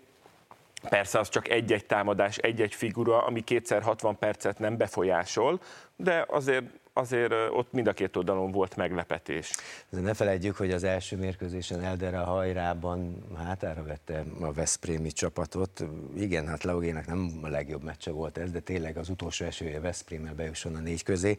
Persze 0.88 1.18
az 1.18 1.28
csak 1.28 1.48
egy-egy 1.48 1.86
támadás, 1.86 2.36
egy-egy 2.36 2.74
figura, 2.74 3.24
ami 3.24 3.40
kétszer 3.40 3.82
60 3.82 4.18
percet 4.18 4.58
nem 4.58 4.76
befolyásol, 4.76 5.60
de 5.96 6.24
azért 6.28 6.64
azért 6.98 7.32
ott 7.50 7.72
mind 7.72 7.86
a 7.86 7.92
két 7.92 8.16
oldalon 8.16 8.50
volt 8.50 8.76
meglepetés. 8.76 9.50
De 9.90 10.00
ne 10.00 10.14
felejtjük, 10.14 10.56
hogy 10.56 10.70
az 10.70 10.84
első 10.84 11.16
mérkőzésen 11.16 11.82
Eldere 11.82 12.18
hajrában 12.18 13.24
hátára 13.36 13.82
vette 13.82 14.24
a 14.40 14.52
Veszprémi 14.52 15.12
csapatot. 15.12 15.84
Igen, 16.16 16.46
hát 16.46 16.62
Leogének 16.62 17.06
nem 17.06 17.38
a 17.42 17.48
legjobb 17.48 17.82
meccse 17.82 18.10
volt 18.10 18.38
ez, 18.38 18.50
de 18.50 18.60
tényleg 18.60 18.96
az 18.96 19.08
utolsó 19.08 19.44
esője 19.44 19.80
Veszprémmel 19.80 20.34
bejusson 20.34 20.74
a 20.74 20.80
négy 20.80 21.02
közé. 21.02 21.36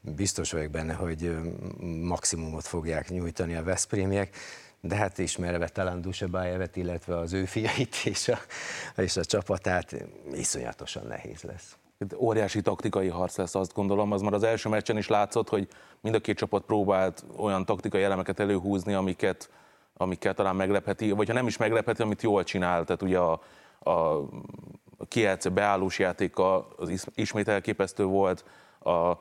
Biztos 0.00 0.52
vagyok 0.52 0.70
benne, 0.70 0.92
hogy 0.92 1.36
maximumot 2.02 2.66
fogják 2.66 3.08
nyújtani 3.08 3.54
a 3.54 3.62
Veszprémiek 3.62 4.36
de 4.80 4.96
hát 4.96 5.18
ismerve 5.18 5.68
talán 5.68 6.00
Dusebájevet, 6.00 6.76
illetve 6.76 7.18
az 7.18 7.32
ő 7.32 7.44
fiait 7.44 7.96
és 8.04 8.28
a, 8.28 8.38
és 8.96 9.16
a 9.16 9.24
csapatát, 9.24 9.94
iszonyatosan 10.32 11.06
nehéz 11.06 11.42
lesz. 11.42 11.76
Óriási 12.16 12.60
taktikai 12.60 13.08
harc 13.08 13.36
lesz, 13.36 13.54
azt 13.54 13.74
gondolom, 13.74 14.12
az 14.12 14.20
már 14.20 14.32
az 14.32 14.42
első 14.42 14.68
meccsen 14.68 14.96
is 14.96 15.08
látszott, 15.08 15.48
hogy 15.48 15.68
mind 16.00 16.14
a 16.14 16.20
két 16.20 16.36
csapat 16.36 16.64
próbált 16.64 17.24
olyan 17.36 17.64
taktikai 17.64 18.02
elemeket 18.02 18.40
előhúzni, 18.40 18.94
amiket, 18.94 19.50
amiket 19.96 20.36
talán 20.36 20.56
meglepheti, 20.56 21.10
vagy 21.10 21.26
ha 21.26 21.34
nem 21.34 21.46
is 21.46 21.56
meglepheti, 21.56 22.02
amit 22.02 22.22
jól 22.22 22.44
csinál, 22.44 22.84
tehát 22.84 23.02
ugye 23.02 23.18
a, 23.18 23.40
a, 23.78 23.90
a 24.98 25.06
kielce 25.08 25.48
beállós 25.48 25.98
játéka 25.98 26.68
az 26.76 27.10
ismét 27.14 27.48
elképesztő 27.48 28.04
volt, 28.04 28.44
a, 28.78 29.12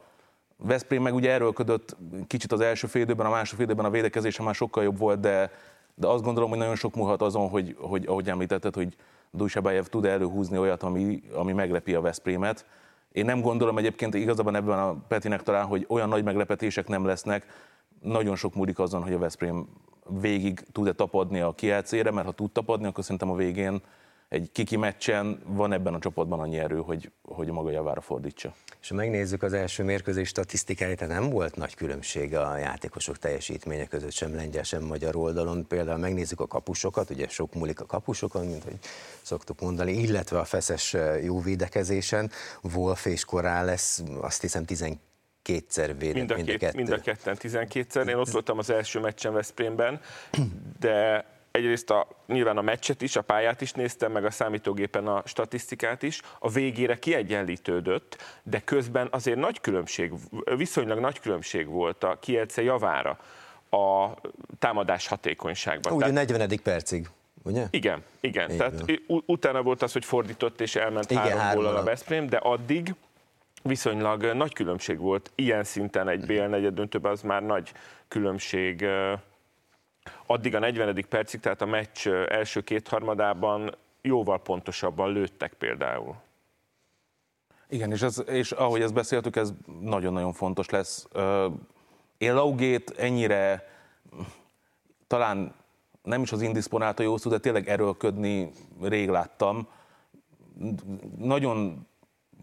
Veszprém 0.57 1.01
meg 1.01 1.13
ugye 1.13 1.31
erőlködött 1.31 1.97
kicsit 2.27 2.51
az 2.51 2.59
első 2.59 2.87
félidőben, 2.87 3.25
a 3.25 3.29
második 3.29 3.55
félidőben 3.55 3.85
a 3.85 3.89
védekezése 3.89 4.43
már 4.43 4.55
sokkal 4.55 4.83
jobb 4.83 4.97
volt, 4.97 5.19
de, 5.19 5.51
de 5.95 6.07
azt 6.07 6.23
gondolom, 6.23 6.49
hogy 6.49 6.59
nagyon 6.59 6.75
sok 6.75 6.95
múlhat 6.95 7.21
azon, 7.21 7.49
hogy, 7.49 7.75
hogy 7.79 8.05
ahogy 8.05 8.29
említetted, 8.29 8.75
hogy 8.75 8.95
Dujsabájev 9.31 9.85
tud 9.85 10.05
előhúzni 10.05 10.57
olyat, 10.57 10.83
ami, 10.83 11.21
ami 11.33 11.53
meglepi 11.53 11.93
a 11.93 12.01
Veszprémet. 12.01 12.65
Én 13.11 13.25
nem 13.25 13.41
gondolom 13.41 13.77
egyébként 13.77 14.13
igazából 14.13 14.55
ebben 14.55 14.79
a 14.79 14.95
Petinek 15.07 15.43
talán, 15.43 15.65
hogy 15.65 15.85
olyan 15.89 16.09
nagy 16.09 16.23
meglepetések 16.23 16.87
nem 16.87 17.05
lesznek. 17.05 17.45
Nagyon 18.01 18.35
sok 18.35 18.55
múlik 18.55 18.79
azon, 18.79 19.03
hogy 19.03 19.13
a 19.13 19.17
Veszprém 19.17 19.67
végig 20.21 20.65
tud-e 20.71 20.91
tapadni 20.93 21.39
a 21.39 21.51
kielcére, 21.51 22.11
mert 22.11 22.25
ha 22.25 22.31
tud 22.31 22.51
tapadni, 22.51 22.85
akkor 22.85 23.03
szerintem 23.03 23.29
a 23.29 23.35
végén 23.35 23.81
egy 24.35 24.49
kiki 24.51 24.75
meccsen 24.75 25.39
van 25.45 25.73
ebben 25.73 25.93
a 25.93 25.99
csapatban 25.99 26.39
annyi 26.39 26.57
erő, 26.57 26.77
hogy, 26.77 27.11
hogy 27.21 27.51
maga 27.51 27.71
javára 27.71 28.01
fordítsa. 28.01 28.53
És 28.81 28.89
ha 28.89 28.95
megnézzük 28.95 29.43
az 29.43 29.53
első 29.53 29.83
mérkőzés 29.83 30.27
statisztikáit, 30.27 30.97
tehát 30.97 31.19
nem 31.19 31.29
volt 31.29 31.55
nagy 31.55 31.75
különbség 31.75 32.35
a 32.35 32.57
játékosok 32.57 33.17
teljesítménye 33.17 33.85
között, 33.85 34.11
sem 34.11 34.35
lengyel, 34.35 34.63
sem 34.63 34.83
magyar 34.83 35.15
oldalon. 35.15 35.67
Például 35.67 35.97
megnézzük 35.97 36.39
a 36.39 36.47
kapusokat, 36.47 37.09
ugye 37.09 37.27
sok 37.27 37.53
múlik 37.53 37.79
a 37.79 37.85
kapusokon, 37.85 38.45
mint 38.45 38.63
hogy 38.63 38.77
szoktuk 39.21 39.61
mondani, 39.61 39.91
illetve 39.91 40.39
a 40.39 40.45
feszes 40.45 40.95
jó 41.23 41.41
védekezésen. 41.41 42.31
Wolf 42.75 43.05
és 43.05 43.25
lesz, 43.41 44.03
azt 44.21 44.41
hiszem 44.41 44.65
12 44.65 44.99
kétszer 45.41 45.97
védett 45.97 46.15
mind 46.15 46.31
a, 46.31 46.35
mind 46.35 46.49
a, 46.49 46.57
kettő. 46.57 46.77
mind 46.77 46.89
a 46.89 46.99
ketten 46.99 47.37
12-szer. 47.39 48.07
Én 48.07 48.15
ott 48.15 48.29
voltam 48.29 48.57
az 48.57 48.69
első 48.69 48.99
meccsen 48.99 49.33
Veszprémben, 49.33 49.99
de 50.79 51.25
egyrészt 51.55 51.89
a, 51.89 52.07
nyilván 52.27 52.57
a 52.57 52.61
meccset 52.61 53.01
is, 53.01 53.15
a 53.15 53.21
pályát 53.21 53.61
is 53.61 53.71
néztem, 53.71 54.11
meg 54.11 54.25
a 54.25 54.31
számítógépen 54.31 55.07
a 55.07 55.21
statisztikát 55.25 56.03
is, 56.03 56.21
a 56.39 56.49
végére 56.49 56.95
kiegyenlítődött, 56.95 58.17
de 58.43 58.59
közben 58.59 59.07
azért 59.11 59.37
nagy 59.37 59.61
különbség, 59.61 60.13
viszonylag 60.55 60.99
nagy 60.99 61.19
különbség 61.19 61.67
volt 61.67 62.03
a 62.03 62.17
Kielce 62.19 62.61
javára 62.61 63.19
a 63.69 64.13
támadás 64.59 65.07
hatékonyságban. 65.07 65.93
Ugye 65.93 66.11
Tehát, 66.11 66.27
40. 66.27 66.59
percig. 66.63 67.09
Ugye? 67.43 67.67
Igen, 67.69 68.03
igen. 68.19 68.51
Így 68.51 68.57
Tehát 68.57 68.79
van. 69.07 69.23
utána 69.25 69.61
volt 69.61 69.81
az, 69.81 69.93
hogy 69.93 70.05
fordított 70.05 70.61
és 70.61 70.75
elment 70.75 71.11
igen, 71.11 71.37
három 71.37 71.65
a 71.65 71.83
Veszprém, 71.83 72.27
de 72.27 72.37
addig 72.37 72.93
viszonylag 73.63 74.23
nagy 74.23 74.53
különbség 74.53 74.99
volt. 74.99 75.31
Ilyen 75.35 75.63
szinten 75.63 76.07
egy 76.09 76.25
BL 76.25 76.41
negyed 76.41 76.73
döntőben 76.73 77.11
az 77.11 77.21
már 77.21 77.43
nagy 77.43 77.71
különbség 78.07 78.85
addig 80.25 80.55
a 80.55 80.59
40. 80.59 81.05
percig, 81.09 81.39
tehát 81.39 81.61
a 81.61 81.65
meccs 81.65 82.07
első 82.07 82.61
kétharmadában 82.61 83.75
jóval 84.01 84.41
pontosabban 84.41 85.11
lőttek 85.11 85.53
például. 85.53 86.15
Igen, 87.69 87.91
és, 87.91 88.01
ez, 88.01 88.23
és 88.27 88.51
ahogy 88.51 88.81
ezt 88.81 88.93
beszéltük, 88.93 89.35
ez 89.35 89.53
nagyon-nagyon 89.79 90.33
fontos 90.33 90.69
lesz. 90.69 91.07
Én 92.17 92.33
Laugét 92.33 92.89
ennyire 92.97 93.69
talán 95.07 95.53
nem 96.03 96.21
is 96.21 96.31
az 96.31 96.41
indisponálta 96.41 97.03
jó 97.03 97.17
szó, 97.17 97.29
de 97.29 97.37
tényleg 97.37 97.69
erőlködni 97.69 98.51
rég 98.81 99.09
láttam. 99.09 99.67
Nagyon 101.17 101.87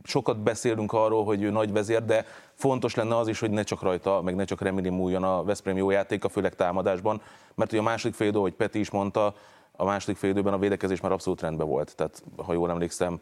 sokat 0.04 0.42
beszélünk 0.42 0.92
arról, 0.92 1.24
hogy 1.24 1.42
ő 1.42 1.50
nagy 1.50 1.72
vezér, 1.72 2.04
de 2.04 2.26
fontos 2.62 2.94
lenne 2.94 3.16
az 3.16 3.28
is, 3.28 3.40
hogy 3.40 3.50
ne 3.50 3.62
csak 3.62 3.82
rajta, 3.82 4.20
meg 4.22 4.34
ne 4.34 4.44
csak 4.44 4.60
Remini 4.60 4.88
múljon 4.88 5.24
a 5.24 5.44
Veszprém 5.44 5.76
jó 5.76 5.90
játéka, 5.90 6.28
főleg 6.28 6.54
támadásban, 6.54 7.20
mert 7.54 7.72
ugye 7.72 7.80
a 7.80 7.84
második 7.84 8.14
fél 8.14 8.28
idő, 8.28 8.38
hogy 8.38 8.52
Peti 8.52 8.78
is 8.78 8.90
mondta, 8.90 9.34
a 9.76 9.84
második 9.84 10.16
fél 10.16 10.30
időben 10.30 10.52
a 10.52 10.58
védekezés 10.58 11.00
már 11.00 11.12
abszolút 11.12 11.40
rendben 11.40 11.66
volt. 11.66 11.96
Tehát, 11.96 12.22
ha 12.36 12.52
jól 12.52 12.70
emlékszem, 12.70 13.20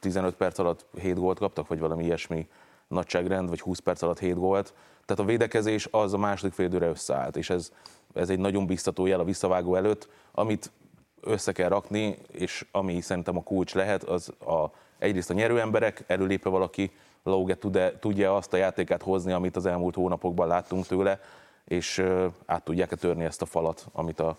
15 0.00 0.34
perc 0.34 0.58
alatt 0.58 0.86
7 1.00 1.18
gólt 1.18 1.38
kaptak, 1.38 1.68
vagy 1.68 1.78
valami 1.78 2.04
ilyesmi 2.04 2.48
nagyságrend, 2.88 3.48
vagy 3.48 3.60
20 3.60 3.78
perc 3.78 4.02
alatt 4.02 4.18
7 4.18 4.34
gólt. 4.34 4.74
Tehát 5.04 5.22
a 5.22 5.26
védekezés 5.26 5.88
az 5.90 6.12
a 6.12 6.18
második 6.18 6.52
fél 6.52 6.66
időre 6.66 6.88
összeállt, 6.88 7.36
és 7.36 7.50
ez, 7.50 7.70
ez 8.14 8.30
egy 8.30 8.38
nagyon 8.38 8.66
biztató 8.66 9.06
jel 9.06 9.20
a 9.20 9.24
visszavágó 9.24 9.74
előtt, 9.74 10.08
amit 10.32 10.70
össze 11.20 11.52
kell 11.52 11.68
rakni, 11.68 12.18
és 12.30 12.66
ami 12.70 13.00
szerintem 13.00 13.36
a 13.36 13.42
kulcs 13.42 13.74
lehet, 13.74 14.02
az 14.02 14.28
a, 14.28 14.70
egyrészt 14.98 15.30
a 15.30 15.34
nyerő 15.34 15.60
emberek, 15.60 16.04
előlépve 16.06 16.50
valaki, 16.50 16.90
Lauge 17.24 17.58
tudja 18.00 18.36
azt 18.36 18.52
a 18.52 18.56
játékát 18.56 19.02
hozni, 19.02 19.32
amit 19.32 19.56
az 19.56 19.66
elmúlt 19.66 19.94
hónapokban 19.94 20.46
láttunk 20.46 20.86
tőle, 20.86 21.20
és 21.64 22.04
át 22.46 22.64
tudják-e 22.64 22.96
törni 22.96 23.24
ezt 23.24 23.42
a 23.42 23.46
falat, 23.46 23.86
amit 23.92 24.20
a 24.20 24.36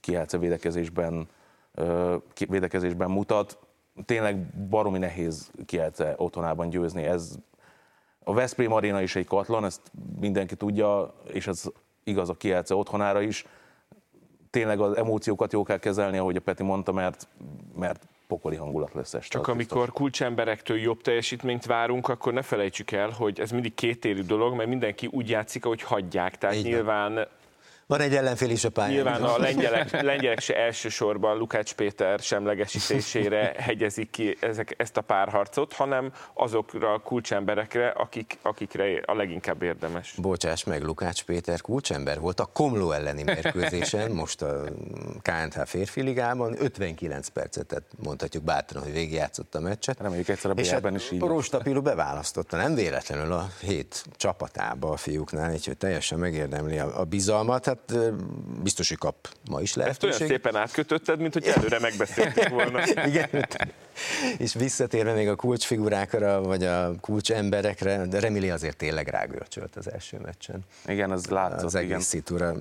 Kielce 0.00 0.38
védekezésben, 0.38 1.28
védekezésben 2.48 3.10
mutat. 3.10 3.58
Tényleg 4.04 4.36
baromi 4.68 4.98
nehéz 4.98 5.50
Kielce 5.66 6.14
otthonában 6.16 6.68
győzni. 6.68 7.04
Ez 7.04 7.34
a 8.24 8.32
Veszprém 8.32 8.72
Arena 8.72 9.00
is 9.00 9.16
egy 9.16 9.26
katlan, 9.26 9.64
ezt 9.64 9.80
mindenki 10.20 10.56
tudja, 10.56 11.14
és 11.32 11.46
ez 11.46 11.64
igaz 12.04 12.28
a 12.28 12.36
Kielce 12.36 12.74
otthonára 12.74 13.20
is. 13.20 13.46
Tényleg 14.50 14.80
az 14.80 14.96
emóciókat 14.96 15.52
jó 15.52 15.62
kell 15.62 15.78
kezelni, 15.78 16.18
ahogy 16.18 16.36
a 16.36 16.40
Peti 16.40 16.62
mondta, 16.62 16.92
mert, 16.92 17.28
mert 17.74 18.06
pokoli 18.28 18.56
hangulat 18.56 18.94
lesz 18.94 19.14
este. 19.14 19.28
Csak 19.28 19.48
amikor 19.48 19.76
biztos. 19.76 19.94
kulcsemberektől 19.94 20.78
jobb 20.78 21.00
teljesítményt 21.00 21.66
várunk, 21.66 22.08
akkor 22.08 22.32
ne 22.32 22.42
felejtsük 22.42 22.90
el, 22.90 23.10
hogy 23.10 23.40
ez 23.40 23.50
mindig 23.50 23.74
kétélű 23.74 24.22
dolog, 24.22 24.54
mert 24.54 24.68
mindenki 24.68 25.06
úgy 25.06 25.28
játszik, 25.28 25.64
ahogy 25.64 25.82
hagyják. 25.82 26.38
Tehát 26.38 26.56
Így 26.56 26.64
nyilván 26.64 27.28
van 27.88 28.00
egy 28.00 28.14
ellenfél 28.14 28.50
is 28.50 28.64
a 28.64 28.70
pályán. 28.70 28.92
Nyilván 28.92 29.22
a 29.22 29.38
lengyelek, 29.48 30.02
lengyelek 30.02 30.40
se 30.40 30.56
elsősorban 30.56 31.36
Lukács 31.36 31.72
Péter 31.72 32.18
semlegesítésére 32.18 33.52
hegyezik 33.66 34.10
ki 34.10 34.36
ezek, 34.40 34.74
ezt 34.76 34.96
a 34.96 35.00
párharcot, 35.00 35.72
hanem 35.72 36.12
azokra 36.34 36.92
a 36.92 36.98
kulcsemberekre, 36.98 37.88
akik, 37.88 38.38
akikre 38.42 39.02
a 39.04 39.14
leginkább 39.14 39.62
érdemes. 39.62 40.14
Bocsáss 40.16 40.64
meg, 40.64 40.82
Lukács 40.82 41.22
Péter 41.24 41.60
kulcsember 41.60 42.20
volt 42.20 42.40
a 42.40 42.44
Komló 42.44 42.92
elleni 42.92 43.22
mérkőzésen, 43.22 44.10
most 44.22 44.42
a 44.42 44.64
KNH 45.22 45.64
férfi 45.64 46.00
ligában, 46.00 46.56
59 46.58 47.28
percet, 47.28 47.66
tehát 47.66 47.84
mondhatjuk 48.02 48.42
bátran, 48.44 48.82
hogy 48.82 48.92
végigjátszott 48.92 49.54
a 49.54 49.60
meccset. 49.60 50.00
Reméljük 50.00 50.28
egyszer 50.28 50.50
a 50.50 50.54
és 50.54 50.70
hát 50.70 50.94
is 50.94 51.10
így. 51.10 51.20
Rostapilu 51.20 51.82
beválasztotta, 51.82 52.56
nem 52.56 52.74
véletlenül 52.74 53.32
a 53.32 53.48
hét 53.60 54.04
csapatába 54.16 54.90
a 54.90 54.96
fiúknál, 54.96 55.52
úgyhogy 55.52 55.76
teljesen 55.76 56.18
megérdemli 56.18 56.78
a, 56.78 57.00
a 57.00 57.04
bizalmat. 57.04 57.64
Hát 57.64 57.77
hát 57.86 58.14
biztos, 58.62 58.88
hogy 58.88 58.98
kap 58.98 59.28
ma 59.50 59.60
is 59.60 59.74
lehetőség. 59.74 60.10
Ezt 60.10 60.20
olyan 60.20 60.32
szépen 60.32 60.56
átkötötted, 60.56 61.20
mint 61.20 61.32
hogy 61.32 61.44
előre 61.46 61.78
megbeszéltük 61.80 62.48
volna. 62.48 62.80
Igen, 63.08 63.46
és 64.38 64.54
visszatérve 64.54 65.12
még 65.12 65.28
a 65.28 65.34
kulcsfigurákra, 65.34 66.42
vagy 66.42 66.64
a 66.64 66.92
kulcsemberekre, 67.00 68.06
de 68.06 68.20
Remili 68.20 68.50
azért 68.50 68.76
tényleg 68.76 69.08
rágörcsölt 69.08 69.76
az 69.76 69.92
első 69.92 70.18
meccsen. 70.22 70.60
Igen, 70.86 71.10
az 71.10 71.26
látszott. 71.26 71.62
Az 71.62 71.74
egész 71.74 72.04
szitúra. 72.04 72.54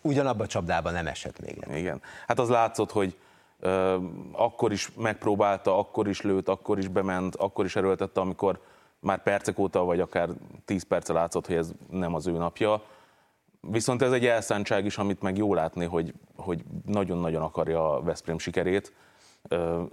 Ugyanabban 0.00 0.46
a 0.46 0.48
csapdában 0.48 0.92
nem 0.92 1.06
esett 1.06 1.40
még. 1.40 1.64
El. 1.68 1.76
Igen. 1.76 2.02
Hát 2.26 2.38
az 2.38 2.48
látszott, 2.48 2.90
hogy 2.90 3.16
akkor 4.32 4.72
is 4.72 4.90
megpróbálta, 4.96 5.78
akkor 5.78 6.08
is 6.08 6.20
lőtt, 6.20 6.48
akkor 6.48 6.78
is 6.78 6.88
bement, 6.88 7.36
akkor 7.36 7.64
is 7.64 7.76
erőltette, 7.76 8.20
amikor 8.20 8.60
már 8.98 9.22
percek 9.22 9.58
óta, 9.58 9.84
vagy 9.84 10.00
akár 10.00 10.28
10 10.64 10.82
perce 10.82 11.12
látszott, 11.12 11.46
hogy 11.46 11.56
ez 11.56 11.70
nem 11.90 12.14
az 12.14 12.26
ő 12.26 12.32
napja 12.32 12.82
Viszont 13.70 14.02
ez 14.02 14.12
egy 14.12 14.26
elszántság 14.26 14.84
is, 14.84 14.98
amit 14.98 15.22
meg 15.22 15.36
jó 15.36 15.54
látni, 15.54 15.84
hogy, 15.84 16.14
hogy 16.36 16.64
nagyon-nagyon 16.86 17.42
akarja 17.42 17.94
a 17.94 18.02
Veszprém 18.02 18.38
sikerét, 18.38 18.92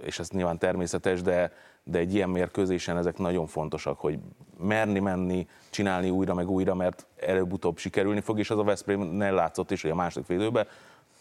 és 0.02 0.18
ez 0.18 0.28
nyilván 0.30 0.58
természetes, 0.58 1.22
de, 1.22 1.52
de 1.84 1.98
egy 1.98 2.14
ilyen 2.14 2.30
mérkőzésen 2.30 2.96
ezek 2.96 3.18
nagyon 3.18 3.46
fontosak, 3.46 3.98
hogy 4.00 4.18
merni 4.58 4.98
menni, 4.98 5.46
csinálni 5.70 6.10
újra 6.10 6.34
meg 6.34 6.50
újra, 6.50 6.74
mert 6.74 7.06
előbb-utóbb 7.20 7.78
sikerülni 7.78 8.20
fog, 8.20 8.38
és 8.38 8.50
az 8.50 8.58
a 8.58 8.62
Veszprémnél 8.62 9.32
látszott 9.32 9.70
is, 9.70 9.82
hogy 9.82 9.90
a 9.90 9.94
második 9.94 10.26
fél 10.26 10.38
időben, 10.38 10.66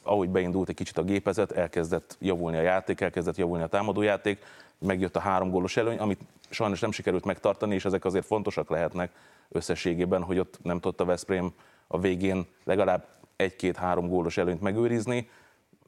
ahogy 0.04 0.30
beindult 0.30 0.70
egy 0.70 0.76
kicsit 0.76 0.98
a 0.98 1.04
gépezet, 1.04 1.52
elkezdett 1.52 2.18
javulni 2.20 2.58
a 2.58 2.62
játék, 2.62 3.02
elkezdett 3.02 3.38
javulni 3.38 3.64
a 3.64 3.68
támadójáték, 3.68 4.44
megjött 4.78 5.16
a 5.16 5.20
három 5.20 5.50
gólos 5.50 5.78
előny, 5.78 5.98
amit 5.98 6.20
sajnos 6.50 6.80
nem 6.80 6.92
sikerült 6.92 7.26
megtartani, 7.26 7.76
és 7.76 7.86
ezek 7.86 8.06
azért 8.06 8.26
fontosak 8.26 8.70
lehetnek 8.70 9.12
összességében, 9.50 10.24
hogy 10.24 10.40
ott 10.40 10.60
nem 10.64 10.80
tudta 10.80 11.06
Veszprém 11.06 11.54
a 11.92 12.00
végén 12.00 12.48
legalább 12.64 13.08
egy-két-három 13.36 14.08
gólos 14.08 14.38
előnyt 14.38 14.62
megőrizni, 14.62 15.30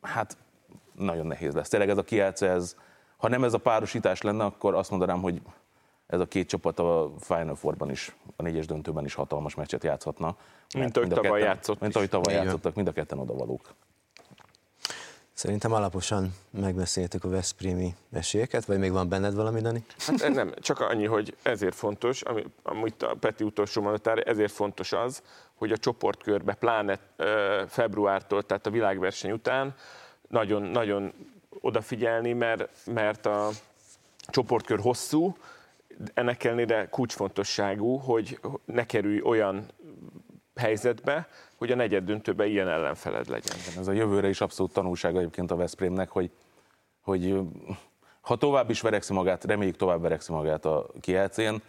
hát 0.01 0.37
nagyon 0.95 1.27
nehéz 1.27 1.53
lesz. 1.53 1.69
Tényleg 1.69 1.89
ez 1.89 1.97
a 1.97 2.03
kielce, 2.03 2.49
ez, 2.49 2.75
ha 3.17 3.27
nem 3.27 3.43
ez 3.43 3.53
a 3.53 3.57
párosítás 3.57 4.21
lenne, 4.21 4.43
akkor 4.43 4.75
azt 4.75 4.89
mondanám, 4.89 5.21
hogy 5.21 5.41
ez 6.07 6.19
a 6.19 6.25
két 6.25 6.47
csapat 6.47 6.79
a 6.79 7.11
Final 7.19 7.55
Four-ban 7.55 7.89
is, 7.89 8.15
a 8.35 8.41
négyes 8.41 8.65
döntőben 8.65 9.05
is 9.05 9.13
hatalmas 9.13 9.55
meccset 9.55 9.83
játszhatna. 9.83 10.35
Mint 10.77 10.97
ahogy 10.97 11.09
tavaly 11.09 11.41
játszott. 11.41 11.79
Mint 11.79 11.95
ahogy 11.95 12.09
tavaly 12.09 12.33
játszottak, 12.33 12.75
mind 12.75 12.87
a 12.87 12.91
ketten 12.91 13.19
odavalók. 13.19 13.73
Szerintem 15.33 15.73
alaposan 15.73 16.35
megbeszéltük 16.49 17.23
a 17.23 17.29
Veszprémi 17.29 17.95
esélyeket, 18.11 18.65
vagy 18.65 18.79
még 18.79 18.91
van 18.91 19.09
benned 19.09 19.35
valami, 19.35 19.61
Dani? 19.61 19.85
Hát 19.97 20.33
nem, 20.33 20.53
csak 20.59 20.79
annyi, 20.79 21.05
hogy 21.05 21.35
ezért 21.41 21.75
fontos, 21.75 22.21
ami, 22.21 22.45
amit 22.63 23.03
a 23.03 23.15
Peti 23.19 23.43
utolsó 23.43 23.81
mondatára, 23.81 24.21
ezért 24.21 24.51
fontos 24.51 24.91
az, 24.91 25.23
hogy 25.61 25.71
a 25.71 25.77
csoportkörbe, 25.77 26.53
pláne 26.53 26.99
februártól, 27.67 28.43
tehát 28.43 28.65
a 28.65 28.69
világverseny 28.69 29.31
után 29.31 29.75
nagyon, 30.27 30.61
nagyon 30.61 31.13
odafigyelni, 31.59 32.33
mert, 32.33 32.69
mert 32.85 33.25
a 33.25 33.49
csoportkör 34.27 34.79
hosszú, 34.79 35.35
ennek 36.13 36.43
ellenére 36.43 36.87
kulcsfontosságú, 36.89 37.95
hogy 37.95 38.39
ne 38.65 38.85
kerülj 38.85 39.21
olyan 39.21 39.65
helyzetbe, 40.55 41.27
hogy 41.55 41.71
a 41.71 41.75
negyed 41.75 42.03
döntőben 42.03 42.47
ilyen 42.47 42.67
ellenfeled 42.67 43.27
legyen. 43.27 43.57
Ez 43.77 43.87
a 43.87 43.91
jövőre 43.91 44.29
is 44.29 44.41
abszolút 44.41 44.73
tanulság 44.73 45.15
egyébként 45.15 45.51
a 45.51 45.55
Veszprémnek, 45.55 46.09
hogy, 46.09 46.31
hogy 47.01 47.39
ha 48.21 48.35
tovább 48.35 48.69
is 48.69 48.81
verekszi 48.81 49.13
magát, 49.13 49.43
reméljük 49.43 49.75
tovább 49.75 50.01
verekszi 50.01 50.31
magát 50.31 50.65
a 50.65 50.87
kielcén, 51.01 51.61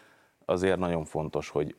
azért 0.45 0.79
nagyon 0.79 1.05
fontos, 1.05 1.49
hogy 1.49 1.75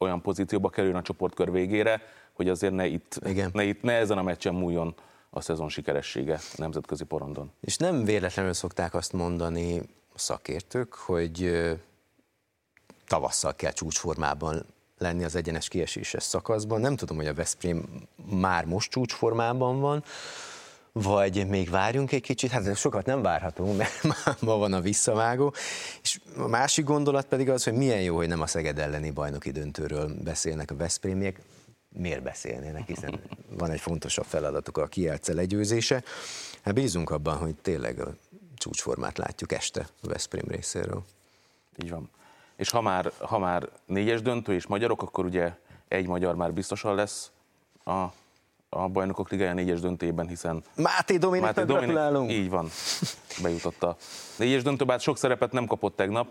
olyan 0.00 0.22
pozícióba 0.22 0.68
kerüljön 0.68 0.98
a 0.98 1.02
csoportkör 1.02 1.52
végére, 1.52 2.02
hogy 2.32 2.48
azért 2.48 2.72
ne 2.72 2.86
itt, 2.86 3.20
Igen. 3.24 3.50
ne, 3.52 3.62
itt, 3.62 3.82
ne 3.82 3.92
ezen 3.92 4.18
a 4.18 4.22
meccsen 4.22 4.54
múljon 4.54 4.94
a 5.30 5.40
szezon 5.40 5.68
sikeressége 5.68 6.40
nemzetközi 6.56 7.04
porondon. 7.04 7.52
És 7.60 7.76
nem 7.76 8.04
véletlenül 8.04 8.52
szokták 8.52 8.94
azt 8.94 9.12
mondani 9.12 9.78
a 10.14 10.18
szakértők, 10.18 10.94
hogy 10.94 11.50
tavasszal 13.06 13.54
kell 13.54 13.72
csúcsformában 13.72 14.66
lenni 14.98 15.24
az 15.24 15.34
egyenes 15.34 15.68
kieséses 15.68 16.22
szakaszban. 16.22 16.80
Nem 16.80 16.96
tudom, 16.96 17.16
hogy 17.16 17.26
a 17.26 17.34
Veszprém 17.34 17.84
már 18.30 18.64
most 18.64 18.90
csúcsformában 18.90 19.80
van, 19.80 20.04
vagy 20.92 21.46
még 21.46 21.70
várjunk 21.70 22.12
egy 22.12 22.22
kicsit, 22.22 22.50
hát 22.50 22.76
sokat 22.76 23.06
nem 23.06 23.22
várhatunk, 23.22 23.76
mert 23.76 24.02
ma 24.40 24.56
van 24.56 24.72
a 24.72 24.80
visszavágó. 24.80 25.54
És 26.02 26.20
a 26.36 26.46
másik 26.46 26.84
gondolat 26.84 27.26
pedig 27.26 27.50
az, 27.50 27.64
hogy 27.64 27.72
milyen 27.72 28.02
jó, 28.02 28.16
hogy 28.16 28.28
nem 28.28 28.40
a 28.40 28.46
Szeged 28.46 28.78
elleni 28.78 29.10
bajnoki 29.10 29.50
döntőről 29.50 30.14
beszélnek 30.24 30.70
a 30.70 30.76
Veszprémiek, 30.76 31.40
miért 31.88 32.22
beszélnének, 32.22 32.86
hiszen 32.86 33.20
van 33.48 33.70
egy 33.70 33.80
fontosabb 33.80 34.24
feladatuk 34.24 34.76
a 34.76 34.86
kielce 34.86 35.34
legyőzése. 35.34 36.02
Hát 36.62 36.74
bízunk 36.74 37.10
abban, 37.10 37.36
hogy 37.36 37.54
tényleg 37.54 38.00
a 38.00 38.14
csúcsformát 38.56 39.18
látjuk 39.18 39.52
este 39.52 39.88
a 40.02 40.08
Veszprém 40.08 40.44
részéről. 40.48 41.04
Így 41.82 41.90
van. 41.90 42.10
És 42.56 42.70
ha 42.70 42.80
már, 42.80 43.12
ha 43.18 43.38
már 43.38 43.68
négyes 43.86 44.22
döntő 44.22 44.54
és 44.54 44.66
magyarok, 44.66 45.02
akkor 45.02 45.24
ugye 45.24 45.52
egy 45.88 46.06
magyar 46.06 46.34
már 46.34 46.52
biztosan 46.52 46.94
lesz 46.94 47.30
a 47.84 48.06
a 48.72 48.88
bajnokok 48.88 49.30
ligája 49.30 49.54
négyes 49.54 49.80
döntében, 49.80 50.28
hiszen... 50.28 50.62
Máté 50.76 51.16
Dominiknak 51.16 51.66
gratulálunk! 51.66 52.30
Így 52.30 52.50
van, 52.50 52.68
bejutott 53.42 53.82
a 53.82 53.96
négyes 54.36 54.62
döntő, 54.62 54.84
bár 54.84 55.00
sok 55.00 55.18
szerepet 55.18 55.52
nem 55.52 55.66
kapott 55.66 55.96
tegnap. 55.96 56.28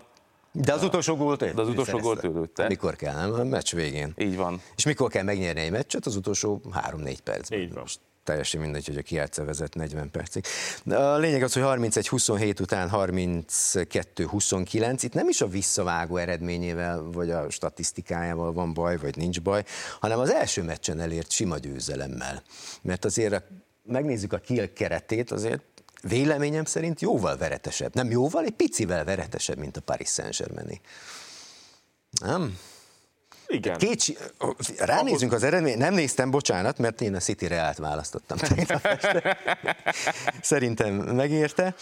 De 0.52 0.72
az 0.72 0.82
utolsó 0.82 1.16
gólt 1.16 1.54
De 1.54 1.60
az 1.60 1.68
utolsó 1.68 1.98
gólt 1.98 2.22
lőtte. 2.22 2.66
Mikor 2.66 2.96
kell, 2.96 3.14
nem? 3.14 3.32
A 3.32 3.44
meccs 3.44 3.74
végén. 3.74 4.12
Így 4.16 4.36
van. 4.36 4.60
És 4.76 4.84
mikor 4.84 5.10
kell 5.10 5.22
megnyerni 5.22 5.60
egy 5.60 5.70
meccset? 5.70 6.06
Az 6.06 6.16
utolsó 6.16 6.60
3-4 6.90 7.16
percben. 7.24 7.60
Így 7.60 7.72
van. 7.72 7.80
Most 7.80 8.00
teljesen 8.30 8.60
mindegy, 8.60 8.86
hogy 8.86 8.96
a 8.96 9.02
kiátszá 9.02 9.44
vezet 9.44 9.74
40 9.74 10.10
percig. 10.10 10.44
A 10.84 11.16
lényeg 11.16 11.42
az, 11.42 11.52
hogy 11.52 11.62
31-27 11.66 12.60
után 12.60 12.90
32-29, 12.92 14.98
itt 15.00 15.12
nem 15.12 15.28
is 15.28 15.40
a 15.40 15.46
visszavágó 15.46 16.16
eredményével, 16.16 17.02
vagy 17.02 17.30
a 17.30 17.50
statisztikájával 17.50 18.52
van 18.52 18.74
baj, 18.74 18.96
vagy 18.96 19.16
nincs 19.16 19.40
baj, 19.40 19.64
hanem 20.00 20.18
az 20.18 20.30
első 20.30 20.62
meccsen 20.62 21.00
elért 21.00 21.30
sima 21.30 21.58
győzelemmel. 21.58 22.42
Mert 22.82 23.04
azért 23.04 23.44
megnézzük 23.82 24.32
a 24.32 24.38
kill 24.38 24.72
keretét, 24.72 25.30
azért 25.30 25.62
véleményem 26.02 26.64
szerint 26.64 27.00
jóval 27.00 27.36
veretesebb. 27.36 27.94
Nem 27.94 28.10
jóval, 28.10 28.44
egy 28.44 28.56
picivel 28.56 29.04
veretesebb, 29.04 29.58
mint 29.58 29.76
a 29.76 29.80
Paris 29.80 30.08
Saint-Germain. 30.08 30.80
Nem? 32.20 32.58
Igen. 33.50 33.78
Két, 33.78 34.32
ránézünk 34.78 35.32
az 35.32 35.42
eredmény, 35.42 35.78
nem 35.78 35.94
néztem, 35.94 36.30
bocsánat, 36.30 36.78
mert 36.78 37.00
én 37.00 37.14
a 37.14 37.18
City 37.18 37.46
Reált 37.46 37.78
választottam 37.78 38.38
Szerintem 40.40 40.94
megérte. 40.94 41.74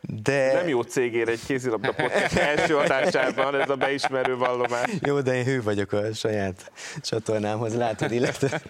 De... 0.00 0.52
Nem 0.52 0.68
jó 0.68 0.82
cégére 0.82 1.30
egy 1.30 1.44
kézilabda 1.46 1.92
podcast 1.92 2.36
első 2.56 2.76
adásában 2.76 3.60
ez 3.60 3.70
a 3.70 3.76
beismerő 3.76 4.36
vallomás. 4.36 4.90
Jó, 5.00 5.20
de 5.20 5.34
én 5.34 5.44
hű 5.44 5.62
vagyok 5.62 5.92
a 5.92 6.14
saját 6.14 6.72
csatornámhoz, 7.00 7.74
látod, 7.74 8.12
illetve... 8.12 8.62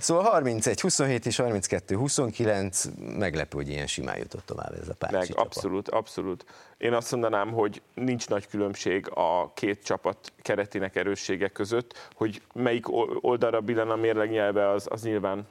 Szóval 0.00 0.22
31, 0.22 0.80
27 0.80 1.26
és 1.26 1.36
32, 1.36 1.96
29, 1.96 2.84
meglepő, 2.98 3.56
hogy 3.56 3.68
ilyen 3.68 3.86
simán 3.86 4.16
jutott 4.16 4.46
tovább 4.46 4.72
ez 4.80 4.88
a 4.88 4.94
pár. 4.94 5.12
Meg, 5.12 5.28
abszolút, 5.34 5.88
abszolút. 5.88 6.44
Én 6.78 6.92
azt 6.92 7.10
mondanám, 7.10 7.52
hogy 7.52 7.82
nincs 7.94 8.28
nagy 8.28 8.48
különbség 8.48 9.10
a 9.14 9.52
két 9.54 9.84
csapat 9.84 10.32
keretének 10.42 10.96
erőssége 10.96 11.48
között, 11.48 12.10
hogy 12.14 12.42
melyik 12.54 12.84
oldalra 13.20 13.60
billen 13.60 13.90
a 13.90 13.96
mérleg 13.96 14.30
nyelve, 14.30 14.68
az, 14.68 14.86
az 14.90 15.02
nyilván 15.02 15.46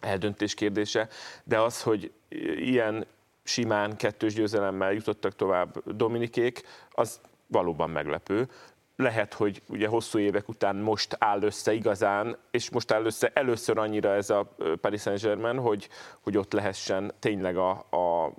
eldöntés 0.00 0.54
kérdése, 0.54 1.08
de 1.44 1.60
az, 1.60 1.82
hogy 1.82 2.12
ilyen 2.56 3.06
simán 3.42 3.96
kettős 3.96 4.34
győzelemmel 4.34 4.92
jutottak 4.92 5.36
tovább 5.36 5.94
Dominikék, 5.96 6.62
az 6.90 7.20
valóban 7.46 7.90
meglepő. 7.90 8.48
Lehet, 8.96 9.34
hogy 9.34 9.62
ugye 9.68 9.88
hosszú 9.88 10.18
évek 10.18 10.48
után 10.48 10.76
most 10.76 11.16
áll 11.18 11.42
össze 11.42 11.72
igazán, 11.72 12.36
és 12.50 12.70
most 12.70 12.92
áll 12.92 13.04
össze 13.04 13.30
először 13.34 13.78
annyira 13.78 14.14
ez 14.14 14.30
a 14.30 14.56
Paris 14.80 15.00
Saint-Germain, 15.00 15.58
hogy, 15.58 15.88
hogy 16.20 16.36
ott 16.36 16.52
lehessen 16.52 17.12
tényleg 17.18 17.56
a, 17.56 17.70
a 17.70 18.32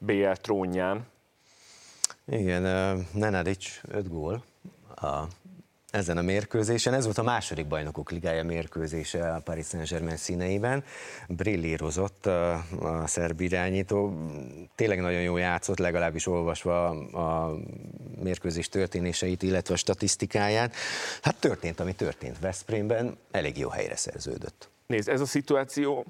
BL 0.00 0.32
trónján. 0.32 1.06
Igen, 2.26 2.64
uh, 2.64 3.04
Nenadic 3.12 3.80
5 3.88 4.08
gól 4.08 4.44
a 4.96 5.22
ezen 5.90 6.16
a 6.16 6.22
mérkőzésen. 6.22 6.94
Ez 6.94 7.04
volt 7.04 7.18
a 7.18 7.22
második 7.22 7.66
bajnokok 7.66 8.10
ligája 8.10 8.44
mérkőzése 8.44 9.34
a 9.34 9.40
Paris 9.40 9.66
Saint-Germain 9.66 10.16
színeiben. 10.16 10.84
Brillírozott 11.28 12.26
a, 12.26 12.52
a 12.80 13.06
szerb 13.06 13.40
irányító. 13.40 14.26
Tényleg 14.74 15.00
nagyon 15.00 15.20
jó 15.20 15.36
játszott, 15.36 15.78
legalábbis 15.78 16.26
olvasva 16.26 16.88
a 17.12 17.56
mérkőzés 18.22 18.68
történéseit, 18.68 19.42
illetve 19.42 19.74
a 19.74 19.76
statisztikáját. 19.76 20.74
Hát 21.22 21.36
történt, 21.36 21.80
ami 21.80 21.94
történt 21.94 22.38
Veszprémben, 22.38 23.18
elég 23.30 23.58
jó 23.58 23.68
helyre 23.68 23.96
szerződött. 23.96 24.68
Nézd, 24.86 25.08
ez 25.08 25.20
a 25.20 25.26
szituáció, 25.26 26.06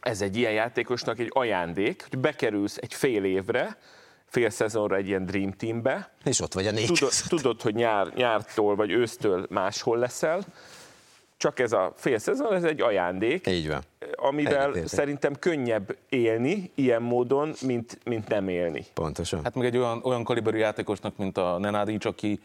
ez 0.00 0.20
egy 0.20 0.36
ilyen 0.36 0.52
játékosnak 0.52 1.18
egy 1.18 1.30
ajándék, 1.32 2.06
hogy 2.10 2.18
bekerülsz 2.18 2.76
egy 2.76 2.94
fél 2.94 3.24
évre, 3.24 3.76
fél 4.30 4.50
szezonra 4.50 4.96
egy 4.96 5.06
ilyen 5.06 5.26
Dream 5.26 5.52
Teambe. 5.52 6.10
És 6.24 6.40
ott 6.40 6.54
vagy 6.54 6.66
a 6.66 6.70
négy 6.70 6.86
tudod, 6.86 7.12
tudod, 7.28 7.62
hogy 7.62 7.74
nyár, 7.74 8.12
nyártól 8.14 8.76
vagy 8.76 8.90
ősztől 8.90 9.46
máshol 9.48 9.98
leszel, 9.98 10.44
csak 11.36 11.58
ez 11.58 11.72
a 11.72 11.92
fél 11.96 12.18
szezon, 12.18 12.52
ez 12.52 12.64
egy 12.64 12.80
ajándék. 12.80 13.46
Így 13.46 13.68
van. 13.68 13.82
Amivel 14.14 14.62
Egyetértek. 14.62 14.88
szerintem 14.88 15.34
könnyebb 15.38 15.96
élni 16.08 16.70
ilyen 16.74 17.02
módon, 17.02 17.52
mint, 17.62 17.98
mint 18.04 18.28
nem 18.28 18.48
élni. 18.48 18.86
Pontosan. 18.94 19.42
Hát 19.44 19.54
meg 19.54 19.66
egy 19.66 19.76
olyan, 19.76 20.00
olyan 20.04 20.24
kaliberű 20.24 20.58
játékosnak, 20.58 21.16
mint 21.16 21.38
a 21.38 21.58
Nenádics, 21.58 22.04
aki, 22.04 22.40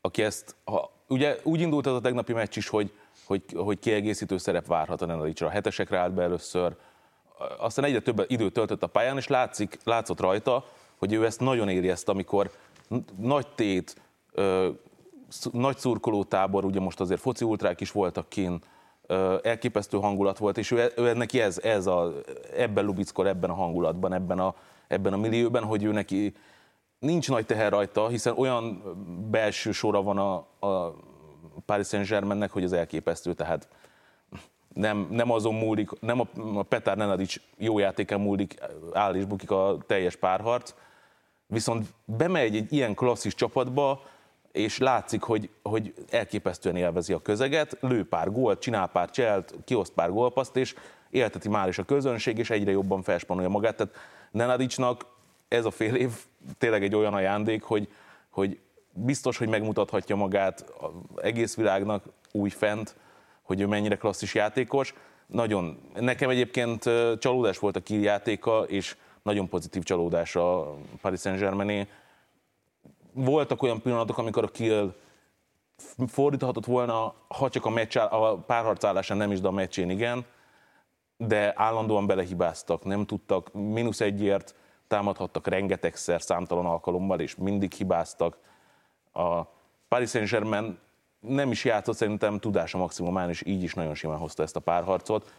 aki 0.00 0.22
ezt, 0.22 0.56
ha, 0.64 0.90
ugye 1.08 1.36
úgy 1.42 1.60
indult 1.60 1.86
ez 1.86 1.92
a 1.92 2.00
tegnapi 2.00 2.32
meccs 2.32 2.56
is, 2.56 2.68
hogy, 2.68 2.92
hogy, 3.24 3.42
hogy 3.54 3.78
kiegészítő 3.78 4.38
szerep 4.38 4.66
várhat 4.66 5.02
a 5.02 5.06
Nenádicsra. 5.06 5.46
A 5.46 5.50
hetesekre 5.50 5.98
állt 5.98 6.12
be 6.12 6.22
először, 6.22 6.76
aztán 7.58 7.84
egyre 7.84 8.00
több 8.00 8.24
időt 8.26 8.52
töltött 8.52 8.82
a 8.82 8.86
pályán, 8.86 9.16
és 9.16 9.26
látszik, 9.26 9.78
látszott 9.84 10.20
rajta, 10.20 10.64
hogy 11.00 11.12
ő 11.12 11.24
ezt 11.24 11.40
nagyon 11.40 11.68
éri 11.68 11.88
ezt, 11.88 12.08
amikor 12.08 12.50
nagy 13.16 13.46
tét, 13.54 14.00
ö, 14.32 14.68
nagy 15.52 15.78
szurkolótábor, 15.78 16.64
ugye 16.64 16.80
most 16.80 17.00
azért 17.00 17.20
foci 17.20 17.44
ultrák 17.44 17.80
is 17.80 17.92
voltak 17.92 18.28
kin, 18.28 18.62
ö, 19.06 19.36
elképesztő 19.42 19.98
hangulat 19.98 20.38
volt, 20.38 20.58
és 20.58 20.70
ő, 20.70 20.92
ő 20.96 21.12
neki 21.12 21.40
ez, 21.40 21.58
ez 21.58 21.86
a, 21.86 22.12
ebben 22.56 22.84
lubickor, 22.84 23.26
ebben 23.26 23.50
a 23.50 23.54
hangulatban, 23.54 24.12
ebben 24.12 24.38
a, 24.38 24.54
ebben 24.88 25.12
a 25.12 25.16
millióben, 25.16 25.64
hogy 25.64 25.84
ő 25.84 25.92
neki 25.92 26.34
nincs 26.98 27.28
nagy 27.28 27.46
teher 27.46 27.70
rajta, 27.70 28.08
hiszen 28.08 28.38
olyan 28.38 28.82
belső 29.30 29.72
sora 29.72 30.02
van 30.02 30.18
a, 30.18 30.34
a 30.66 30.94
Paris 31.66 31.86
Saint-Germainnek, 31.86 32.50
hogy 32.50 32.64
az 32.64 32.72
elképesztő, 32.72 33.34
tehát 33.34 33.68
nem, 34.74 35.06
nem 35.10 35.30
azon 35.30 35.54
múlik, 35.54 36.00
nem 36.00 36.20
a, 36.20 36.28
a 36.54 36.62
Petár 36.62 36.96
Nenadics 36.96 37.40
jó 37.56 37.78
játéken 37.78 38.20
múlik, 38.20 38.60
áll 38.92 39.14
és 39.14 39.24
bukik 39.24 39.50
a 39.50 39.78
teljes 39.86 40.16
párharc, 40.16 40.74
Viszont 41.50 41.86
bemegy 42.04 42.56
egy 42.56 42.72
ilyen 42.72 42.94
klasszis 42.94 43.34
csapatba, 43.34 44.02
és 44.52 44.78
látszik, 44.78 45.22
hogy, 45.22 45.50
hogy 45.62 45.94
elképesztően 46.10 46.76
élvezi 46.76 47.12
a 47.12 47.22
közeget, 47.22 47.76
lő 47.80 48.04
pár 48.04 48.32
gólt, 48.32 48.60
csinál 48.60 48.86
pár 48.88 49.10
cselt, 49.10 49.54
kioszt 49.64 49.92
pár 49.92 50.10
gólpaszt, 50.10 50.56
és 50.56 50.74
élteti 51.10 51.48
már 51.48 51.68
is 51.68 51.78
a 51.78 51.84
közönség, 51.84 52.38
és 52.38 52.50
egyre 52.50 52.70
jobban 52.70 53.02
felspanolja 53.02 53.48
magát. 53.48 53.76
Tehát 53.76 53.94
Nenadicsnak 54.30 55.06
ez 55.48 55.64
a 55.64 55.70
fél 55.70 55.94
év 55.94 56.10
tényleg 56.58 56.82
egy 56.82 56.94
olyan 56.94 57.14
ajándék, 57.14 57.62
hogy, 57.62 57.88
hogy 58.28 58.58
biztos, 58.92 59.38
hogy 59.38 59.48
megmutathatja 59.48 60.16
magát 60.16 60.64
az 60.80 61.22
egész 61.22 61.56
világnak 61.56 62.04
új 62.32 62.48
fent, 62.48 62.96
hogy 63.42 63.60
ő 63.60 63.66
mennyire 63.66 63.96
klasszis 63.96 64.34
játékos. 64.34 64.94
Nagyon, 65.26 65.80
nekem 65.94 66.30
egyébként 66.30 66.82
csalódás 67.18 67.58
volt 67.58 67.76
a 67.76 67.80
Kiel 67.80 68.02
játéka, 68.02 68.62
és 68.62 68.96
nagyon 69.22 69.48
pozitív 69.48 69.82
csalódás 69.82 70.36
a 70.36 70.74
Paris 71.00 71.20
Saint-Germain. 71.20 71.88
Voltak 73.12 73.62
olyan 73.62 73.82
pillanatok, 73.82 74.18
amikor 74.18 74.44
a 74.44 74.48
Kiel 74.48 74.94
fordíthatott 76.06 76.64
volna, 76.64 77.14
ha 77.28 77.48
csak 77.48 77.64
a, 77.64 77.70
meccs, 77.70 77.96
a 77.96 78.36
párharcállásán 78.46 79.16
nem 79.16 79.32
is, 79.32 79.40
de 79.40 79.48
a 79.48 79.50
meccsén 79.50 79.90
igen, 79.90 80.24
de 81.16 81.52
állandóan 81.56 82.06
belehibáztak, 82.06 82.84
nem 82.84 83.06
tudtak, 83.06 83.52
mínusz 83.52 84.00
egyért 84.00 84.54
támadhattak 84.88 85.46
rengetegszer, 85.46 86.22
számtalan 86.22 86.66
alkalommal, 86.66 87.20
és 87.20 87.36
mindig 87.36 87.72
hibáztak. 87.72 88.36
A 89.12 89.42
Paris 89.88 90.10
Saint-Germain 90.10 90.78
nem 91.20 91.50
is 91.50 91.64
játszott 91.64 91.96
szerintem 91.96 92.38
tudása 92.38 92.78
maximumán, 92.78 93.28
és 93.28 93.42
így 93.46 93.62
is 93.62 93.74
nagyon 93.74 93.94
simán 93.94 94.18
hozta 94.18 94.42
ezt 94.42 94.56
a 94.56 94.60
párharcot. 94.60 95.32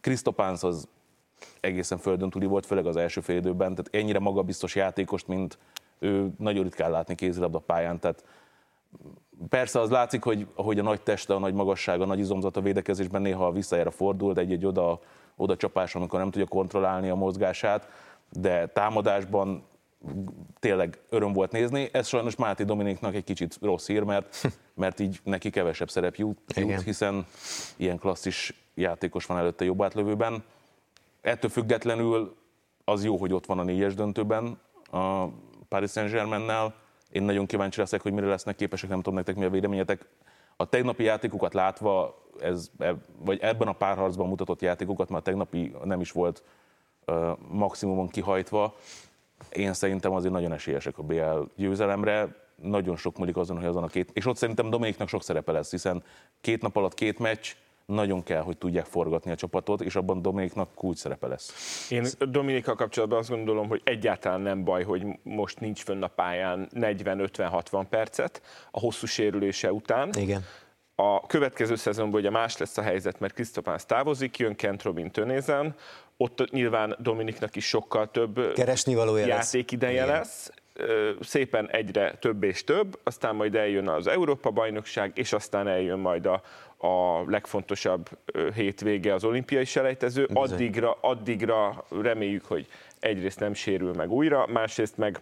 Krisztopánsz 0.00 0.62
az 0.62 0.88
egészen 1.60 1.98
földön 1.98 2.30
túli 2.30 2.46
volt, 2.46 2.66
főleg 2.66 2.86
az 2.86 2.96
első 2.96 3.20
fél 3.20 3.36
időben, 3.36 3.74
tehát 3.74 3.94
ennyire 3.94 4.18
magabiztos 4.18 4.74
játékost, 4.74 5.28
mint 5.28 5.58
ő 5.98 6.30
nagyon 6.38 6.62
ritkán 6.62 6.90
látni 6.90 7.14
kézilabda 7.14 7.58
pályán, 7.58 8.00
tehát 8.00 8.24
Persze 9.48 9.80
az 9.80 9.90
látszik, 9.90 10.22
hogy 10.22 10.46
ahogy 10.54 10.78
a 10.78 10.82
nagy 10.82 11.00
teste, 11.00 11.34
a 11.34 11.38
nagy 11.38 11.54
magassága, 11.54 12.02
a 12.02 12.06
nagy 12.06 12.18
izomzat 12.18 12.56
a 12.56 12.60
védekezésben 12.60 13.22
néha 13.22 13.52
visszajára 13.52 13.90
fordul, 13.90 14.32
de 14.32 14.40
egy-egy 14.40 14.66
oda, 14.66 15.00
oda 15.36 15.56
csapás, 15.56 15.94
amikor 15.94 16.18
nem 16.18 16.30
tudja 16.30 16.46
kontrollálni 16.46 17.08
a 17.08 17.14
mozgását, 17.14 17.88
de 18.32 18.66
támadásban 18.66 19.62
tényleg 20.58 20.98
öröm 21.08 21.32
volt 21.32 21.52
nézni. 21.52 21.88
Ez 21.92 22.06
sajnos 22.06 22.36
Máté 22.36 22.64
Dominiknak 22.64 23.14
egy 23.14 23.24
kicsit 23.24 23.58
rossz 23.60 23.86
hír, 23.86 24.02
mert, 24.02 24.48
mert 24.74 25.00
így 25.00 25.20
neki 25.24 25.50
kevesebb 25.50 25.90
szerep 25.90 26.14
jut, 26.14 26.38
jut 26.54 26.82
hiszen 26.82 27.26
ilyen 27.76 27.98
klasszis 27.98 28.64
játékos 28.74 29.26
van 29.26 29.38
előtte 29.38 29.64
jobb 29.64 29.82
átlövőben. 29.82 30.42
Ettől 31.28 31.50
függetlenül 31.50 32.36
az 32.84 33.04
jó, 33.04 33.16
hogy 33.16 33.32
ott 33.32 33.46
van 33.46 33.58
a 33.58 33.62
négyes 33.62 33.94
döntőben 33.94 34.58
a 34.90 35.26
Paris 35.68 35.90
Saint-Germain-nel. 35.90 36.74
Én 37.10 37.22
nagyon 37.22 37.46
kíváncsi 37.46 37.80
leszek, 37.80 38.02
hogy 38.02 38.12
mire 38.12 38.26
lesznek 38.26 38.56
képesek, 38.56 38.88
nem 38.88 38.98
tudom 38.98 39.14
nektek 39.14 39.36
mi 39.36 39.44
a 39.44 39.50
véleményetek. 39.50 40.06
A 40.56 40.68
tegnapi 40.68 41.02
játékokat 41.02 41.54
látva, 41.54 42.22
ez, 42.40 42.70
e, 42.78 42.94
vagy 43.18 43.38
ebben 43.40 43.68
a 43.68 43.72
párharcban 43.72 44.28
mutatott 44.28 44.60
játékokat, 44.60 45.10
a 45.10 45.20
tegnapi 45.20 45.74
nem 45.84 46.00
is 46.00 46.12
volt 46.12 46.42
uh, 47.06 47.38
maximumon 47.48 48.08
kihajtva, 48.08 48.74
én 49.52 49.72
szerintem 49.72 50.12
azért 50.12 50.32
nagyon 50.32 50.52
esélyesek 50.52 50.98
a 50.98 51.02
BL 51.02 51.40
győzelemre. 51.56 52.36
Nagyon 52.62 52.96
sok 52.96 53.18
múlik 53.18 53.36
azon, 53.36 53.56
hogy 53.56 53.66
azon 53.66 53.82
a 53.82 53.86
két... 53.86 54.10
És 54.12 54.26
ott 54.26 54.36
szerintem 54.36 54.70
Dominiknak 54.70 55.08
sok 55.08 55.22
szerepe 55.22 55.52
lesz, 55.52 55.70
hiszen 55.70 56.02
két 56.40 56.62
nap 56.62 56.76
alatt 56.76 56.94
két 56.94 57.18
meccs, 57.18 57.54
nagyon 57.92 58.22
kell, 58.22 58.42
hogy 58.42 58.58
tudják 58.58 58.84
forgatni 58.84 59.30
a 59.30 59.34
csapatot, 59.36 59.80
és 59.80 59.96
abban 59.96 60.22
Dominiknak 60.22 60.74
kulcs 60.74 60.98
szerepe 60.98 61.26
lesz. 61.26 61.86
Én 61.90 62.06
Dominikkal 62.18 62.74
kapcsolatban 62.74 63.18
azt 63.18 63.28
gondolom, 63.28 63.68
hogy 63.68 63.80
egyáltalán 63.84 64.40
nem 64.40 64.64
baj, 64.64 64.84
hogy 64.84 65.06
most 65.22 65.60
nincs 65.60 65.82
fönn 65.82 66.02
a 66.02 66.06
pályán 66.06 66.68
40-50-60 66.74 67.86
percet 67.90 68.42
a 68.70 68.80
hosszú 68.80 69.06
sérülése 69.06 69.72
után. 69.72 70.10
Igen. 70.18 70.44
A 70.94 71.26
következő 71.26 71.74
szezonban 71.74 72.20
ugye 72.20 72.30
más 72.30 72.56
lesz 72.56 72.78
a 72.78 72.82
helyzet, 72.82 73.20
mert 73.20 73.34
Krisztopánsz 73.34 73.84
távozik, 73.84 74.38
jön 74.38 74.54
Kent 74.54 74.82
Robin 74.82 75.10
Tönézen, 75.10 75.74
ott 76.16 76.50
nyilván 76.50 76.96
Dominiknak 76.98 77.56
is 77.56 77.68
sokkal 77.68 78.10
több 78.10 78.52
Keresni 78.54 78.92
játékideje 79.26 80.04
lesz. 80.04 80.16
lesz 80.16 80.50
szépen 81.20 81.70
egyre 81.70 82.14
több 82.20 82.42
és 82.42 82.64
több, 82.64 82.98
aztán 83.02 83.34
majd 83.34 83.54
eljön 83.54 83.88
az 83.88 84.06
Európa-bajnokság, 84.06 85.12
és 85.14 85.32
aztán 85.32 85.68
eljön 85.68 85.98
majd 85.98 86.26
a, 86.26 86.42
a 86.76 87.22
legfontosabb 87.30 88.08
hétvége 88.54 89.14
az 89.14 89.24
olimpiai 89.24 89.64
selejtező. 89.64 90.28
Addigra, 90.32 90.96
addigra 91.00 91.84
reméljük, 92.02 92.44
hogy 92.44 92.66
egyrészt 93.00 93.40
nem 93.40 93.54
sérül 93.54 93.92
meg 93.94 94.10
újra, 94.10 94.46
másrészt 94.46 94.96
meg 94.96 95.20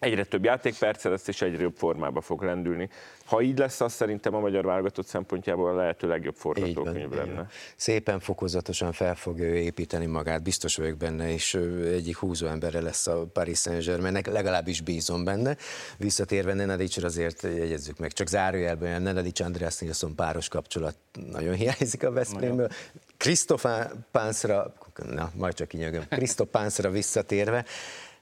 egyre 0.00 0.24
több 0.24 0.44
játékperce 0.44 1.08
lesz, 1.08 1.28
és 1.28 1.42
egyre 1.42 1.62
jobb 1.62 1.76
formába 1.76 2.20
fog 2.20 2.42
lendülni. 2.42 2.88
Ha 3.24 3.40
így 3.40 3.58
lesz, 3.58 3.80
az 3.80 3.92
szerintem 3.92 4.34
a 4.34 4.40
magyar 4.40 4.64
válogatott 4.64 5.06
szempontjából 5.06 5.70
a 5.70 5.74
lehető 5.74 6.08
legjobb 6.08 6.34
forgatókönyv 6.34 7.10
lenne. 7.10 7.48
Szépen 7.76 8.20
fokozatosan 8.20 8.92
fel 8.92 9.14
fogja 9.14 9.44
ő 9.44 9.56
építeni 9.56 10.06
magát, 10.06 10.42
biztos 10.42 10.76
vagyok 10.76 10.96
benne, 10.96 11.32
és 11.32 11.54
egyik 11.84 12.16
húzó 12.16 12.46
embere 12.46 12.80
lesz 12.80 13.06
a 13.06 13.26
Paris 13.32 13.58
Saint-Germainnek, 13.58 14.26
legalábbis 14.26 14.80
bízom 14.80 15.24
benne. 15.24 15.56
Visszatérve 15.96 16.54
Nenadicsra 16.54 17.06
azért 17.06 17.42
jegyezzük 17.42 17.98
meg, 17.98 18.12
csak 18.12 18.26
zárójelben, 18.26 19.02
Nenadics 19.02 19.40
Andreas 19.40 19.78
Nilsson 19.78 20.14
páros 20.14 20.48
kapcsolat 20.48 20.96
nagyon 21.30 21.54
hiányzik 21.54 22.04
a 22.04 22.10
Veszprémből. 22.10 22.68
Krisztof 23.16 23.64
Pánszra, 24.10 24.74
na, 25.06 25.30
majd 25.34 25.54
csak 25.54 25.68
kinyögöm, 25.68 26.02
Krisztof 26.08 26.48
Pánszra 26.50 26.90
visszatérve, 26.90 27.64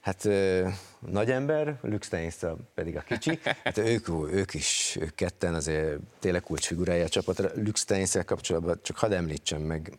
Hát 0.09 0.25
ö, 0.25 0.67
nagy 0.99 1.31
ember, 1.31 1.79
Lüxteinsza 1.81 2.57
pedig 2.73 2.97
a 2.97 3.01
kicsi, 3.01 3.39
hát 3.63 3.77
ők, 3.77 4.09
ők 4.31 4.53
is, 4.53 4.97
ők 4.99 5.15
ketten 5.15 5.53
azért 5.53 5.99
tényleg 6.19 6.41
kulcsfigurája 6.41 7.03
a 7.05 7.09
csapatra. 7.09 7.49
Lüxteinszel 7.55 8.25
kapcsolatban 8.25 8.79
csak 8.81 8.97
hadd 8.97 9.13
említsem 9.13 9.61
meg 9.61 9.93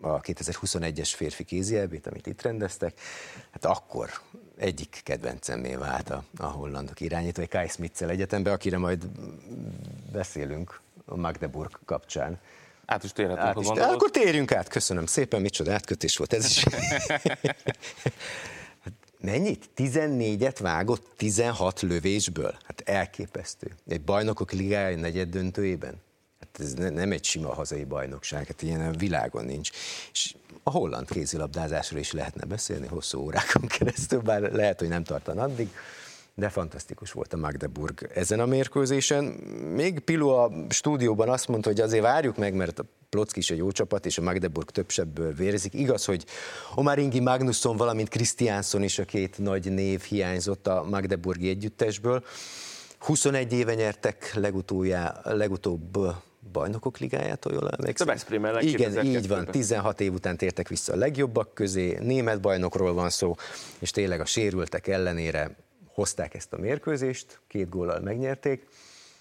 a 0.00 0.20
2021-es 0.20 1.10
férfi 1.14 1.44
kézielbét, 1.44 2.06
amit 2.06 2.26
itt 2.26 2.42
rendeztek, 2.42 3.00
hát 3.50 3.64
akkor 3.64 4.10
egyik 4.56 5.00
kedvencemmé 5.04 5.74
vált 5.74 6.10
a, 6.10 6.24
a 6.36 6.46
hollandok 6.46 7.00
irányító, 7.00 7.42
egy 7.42 7.48
Kai 7.48 7.68
Smitsel 7.68 8.10
egyetembe, 8.10 8.52
akire 8.52 8.78
majd 8.78 9.04
beszélünk 10.12 10.80
a 11.06 11.16
Magdeburg 11.16 11.78
kapcsán. 11.84 12.38
Át 12.84 13.04
is 13.04 13.12
térhetünk, 13.12 13.46
át 13.46 13.60
is, 13.60 13.68
Akkor 13.68 14.10
térjünk 14.10 14.52
át, 14.52 14.68
köszönöm 14.68 15.06
szépen, 15.06 15.40
micsoda 15.40 15.72
átkötés 15.72 16.16
volt 16.16 16.32
ez 16.32 16.44
is. 16.44 16.64
mennyit? 19.20 19.70
14-et 19.76 20.56
vágott 20.60 21.06
16 21.16 21.80
lövésből? 21.80 22.56
Hát 22.64 22.80
elképesztő. 22.80 23.70
Egy 23.88 24.00
bajnokok 24.00 24.52
ligája 24.52 24.96
negyed 24.96 25.28
döntőjében? 25.28 25.94
Hát 26.40 26.60
ez 26.60 26.74
ne, 26.74 26.88
nem 26.88 27.12
egy 27.12 27.24
sima 27.24 27.54
hazai 27.54 27.84
bajnokság, 27.84 28.46
hát 28.46 28.62
ilyen 28.62 28.80
a 28.80 28.96
világon 28.96 29.44
nincs. 29.44 29.70
És 30.12 30.34
a 30.62 30.70
holland 30.70 31.10
kézilabdázásról 31.10 32.00
is 32.00 32.12
lehetne 32.12 32.44
beszélni 32.44 32.86
hosszú 32.86 33.20
órákon 33.20 33.66
keresztül, 33.66 34.20
bár 34.20 34.40
lehet, 34.40 34.78
hogy 34.78 34.88
nem 34.88 35.04
tartan 35.04 35.38
addig 35.38 35.68
de 36.38 36.48
fantasztikus 36.48 37.12
volt 37.12 37.32
a 37.32 37.36
Magdeburg 37.36 38.10
ezen 38.14 38.40
a 38.40 38.46
mérkőzésen. 38.46 39.24
Még 39.74 40.00
Pilu 40.00 40.28
a 40.28 40.50
stúdióban 40.68 41.28
azt 41.28 41.48
mondta, 41.48 41.68
hogy 41.68 41.80
azért 41.80 42.02
várjuk 42.02 42.36
meg, 42.36 42.54
mert 42.54 42.78
a 42.78 42.84
Plocki 43.08 43.38
is 43.38 43.50
egy 43.50 43.56
jó 43.56 43.70
csapat, 43.70 44.06
és 44.06 44.18
a 44.18 44.22
Magdeburg 44.22 44.70
több 44.70 44.90
sebből 44.90 45.32
vérzik. 45.32 45.74
Igaz, 45.74 46.04
hogy 46.04 46.24
Omar 46.74 46.98
Ingi 46.98 47.20
Magnusson, 47.20 47.76
valamint 47.76 48.08
Kristiánsson 48.08 48.82
is 48.82 48.98
a 48.98 49.04
két 49.04 49.38
nagy 49.38 49.72
név 49.72 50.00
hiányzott 50.00 50.66
a 50.66 50.84
Magdeburgi 50.90 51.48
együttesből. 51.48 52.24
21 52.98 53.52
éve 53.52 53.74
nyertek 53.74 54.34
legutójá, 54.34 55.20
legutóbb 55.24 55.98
bajnokok 56.52 56.98
ligájától, 56.98 57.52
jól 57.52 57.70
emlékszem? 57.70 58.08
A 58.08 58.10
Igen, 58.60 59.04
így 59.04 59.28
van, 59.28 59.46
16 59.46 60.00
év 60.00 60.12
után 60.12 60.36
tértek 60.36 60.68
vissza 60.68 60.92
a 60.92 60.96
legjobbak 60.96 61.54
közé, 61.54 61.98
német 62.00 62.40
bajnokról 62.40 62.92
van 62.92 63.10
szó, 63.10 63.34
és 63.78 63.90
tényleg 63.90 64.20
a 64.20 64.24
sérültek 64.24 64.86
ellenére 64.86 65.56
hozták 65.98 66.34
ezt 66.34 66.52
a 66.52 66.58
mérkőzést, 66.58 67.40
két 67.46 67.68
góllal 67.68 68.00
megnyerték, 68.00 68.66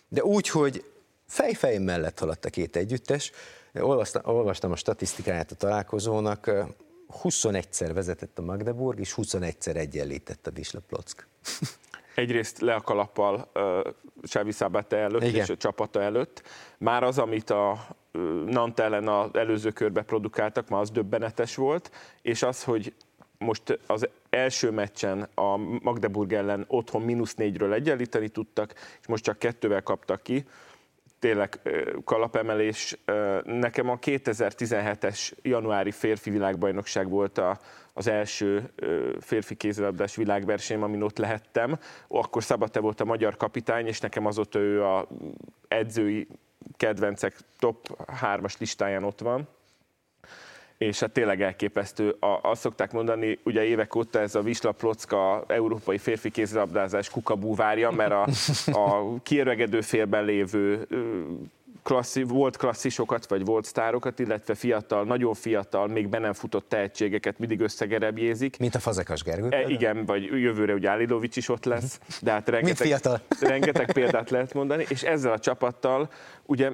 de 0.08 0.24
úgy, 0.24 0.50
hogy 0.50 0.86
fej-fej 1.28 1.78
mellett 1.78 2.20
haladt 2.20 2.46
a 2.46 2.50
két 2.50 2.76
együttes. 2.76 3.32
Olvastam, 3.74 4.22
olvastam 4.26 4.72
a 4.72 4.76
statisztikáját 4.76 5.52
a 5.52 5.56
találkozónak, 5.56 6.52
21-szer 7.24 7.92
vezetett 7.94 8.40
a 8.40 8.42
Magdeburg, 8.42 9.00
és 9.00 9.14
21-szer 9.18 9.76
egyenlített 9.76 10.48
a 10.48 10.52
Wisla 10.56 10.80
Plock. 10.88 11.28
Egyrészt 12.16 12.60
le 12.60 12.74
a 12.74 12.82
kalappal 12.82 13.52
Xavi 14.22 14.52
Szabate 14.52 14.98
előtt 14.98 15.24
Igen. 15.24 15.44
és 15.44 15.50
a 15.50 15.58
csapata 15.58 16.02
előtt. 16.02 16.44
Már 16.78 17.04
az, 17.04 17.18
amit 17.18 17.50
a 17.50 17.88
Nant 18.46 18.80
ellen 18.80 19.08
az 19.08 19.30
előző 19.34 19.72
körbe 19.72 20.02
produkáltak, 20.02 20.70
már 20.70 20.82
az 20.82 20.92
döbbenetes 20.92 21.56
volt, 21.56 21.92
és 22.22 22.44
az, 22.44 22.64
hogy 22.64 22.94
most 23.38 23.80
az 23.88 24.08
első 24.38 24.72
meccsen 24.72 25.30
a 25.36 25.58
Magdeburg 25.58 26.34
ellen 26.34 26.66
otthon 26.68 27.02
mínusz 27.02 27.36
négyről 27.36 27.74
egyenlíteni 27.74 28.30
tudtak, 28.30 28.74
és 29.02 29.08
most 29.08 29.24
csak 29.24 29.40
kettővel 29.40 29.84
kaptak 29.84 30.24
ki. 30.24 30.46
Tényleg 31.20 31.60
kalapemelés. 32.04 32.98
Nekem 33.44 33.90
a 33.90 34.00
2017-es 34.00 35.32
januári 35.42 35.92
férfi 35.92 36.30
világbajnokság 36.30 37.10
volt 37.10 37.38
a, 37.38 37.60
az 37.94 38.08
első 38.08 38.70
férfi 39.20 39.56
kézilabdás 39.56 40.16
világverseny, 40.16 40.82
amin 40.82 41.02
ott 41.02 41.18
lehettem. 41.18 41.80
Akkor 42.08 42.44
Szabate 42.44 42.80
volt 42.80 43.02
a 43.02 43.06
magyar 43.06 43.38
kapitány, 43.38 43.88
és 43.88 44.00
nekem 44.00 44.26
azóta 44.26 44.60
ő 44.60 44.84
a 44.84 45.08
edzői 45.68 46.28
kedvencek 46.78 47.38
top 47.60 48.06
3-as 48.22 48.60
listáján 48.60 49.04
ott 49.04 49.20
van 49.20 49.48
és 50.78 51.00
hát 51.00 51.12
tényleg 51.12 51.42
elképesztő. 51.42 52.10
A, 52.20 52.40
azt 52.42 52.62
szokták 52.62 52.92
mondani, 52.92 53.40
ugye 53.44 53.64
évek 53.64 53.96
óta 53.96 54.20
ez 54.20 54.36
a 54.36 54.42
Visla 54.42 54.72
Plocka 54.72 55.44
európai 55.48 55.98
férfi 55.98 56.32
kézilabdázás 56.32 57.10
kukabúvárja, 57.10 57.92
mert 57.92 58.12
a, 58.12 58.28
a 58.72 59.16
kiöregedő 59.24 59.82
félben 59.82 60.26
lévő 60.26 60.88
klasszi, 61.88 62.24
volt 62.24 62.58
klasszisokat, 62.58 63.28
vagy 63.28 63.46
volt 63.46 63.66
sztárokat, 63.66 64.20
illetve 64.20 64.56
fiatal, 64.56 65.04
nagyon 65.04 65.34
fiatal, 65.34 65.88
még 65.88 66.08
be 66.08 66.20
nem 66.20 66.34
futott 66.34 66.70
tehetségeket 66.70 67.40
mindig 67.40 67.60
összegerebjézik. 67.60 68.58
Mint 68.60 68.76
a 68.76 68.80
Fazekas 68.80 69.24
Gergő. 69.24 69.48
E, 69.50 69.70
igen, 69.70 70.06
vagy 70.06 70.24
jövőre 70.24 70.74
ugye 70.74 70.90
Álidovics 70.90 71.36
is 71.36 71.50
ott 71.50 71.66
lesz, 71.66 72.00
de 72.22 72.32
hát 72.32 72.50
rengeteg, 72.50 72.88
fiatal. 72.88 73.22
rengeteg 73.40 73.92
példát 73.92 74.30
lehet 74.30 74.54
mondani, 74.54 74.86
és 74.90 75.04
ezzel 75.04 75.32
a 75.32 75.40
csapattal 75.40 76.10
ugye 76.46 76.72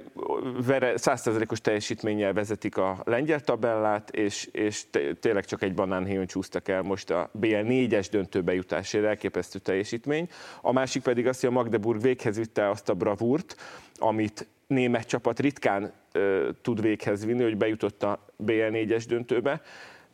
100%-os 0.61 1.61
teljesítménnyel 1.61 2.33
vezetik 2.33 2.77
a 2.77 3.01
lengyel 3.05 3.39
tabellát, 3.39 4.09
és, 4.09 4.49
és 4.51 4.83
tényleg 5.19 5.45
csak 5.45 5.61
egy 5.61 5.73
banánhéjon 5.73 6.25
csúsztak 6.25 6.67
el 6.67 6.81
most 6.81 7.09
a 7.09 7.29
BL 7.31 7.47
4-es 7.47 8.07
döntőbe 8.11 8.53
jutásért, 8.53 9.05
elképesztő 9.05 9.59
teljesítmény. 9.59 10.29
A 10.61 10.71
másik 10.71 11.01
pedig 11.01 11.27
az, 11.27 11.39
hogy 11.39 11.49
a 11.49 11.51
Magdeburg 11.51 12.01
véghez 12.01 12.37
vitte 12.37 12.69
azt 12.69 12.89
a 12.89 12.93
bravúrt, 12.93 13.55
amit 13.97 14.47
német 14.73 15.07
csapat 15.07 15.39
ritkán 15.39 15.91
ö, 16.11 16.49
tud 16.61 16.81
véghez 16.81 17.25
vinni, 17.25 17.43
hogy 17.43 17.57
bejutott 17.57 18.03
a 18.03 18.25
BL4-es 18.45 19.03
döntőbe, 19.07 19.61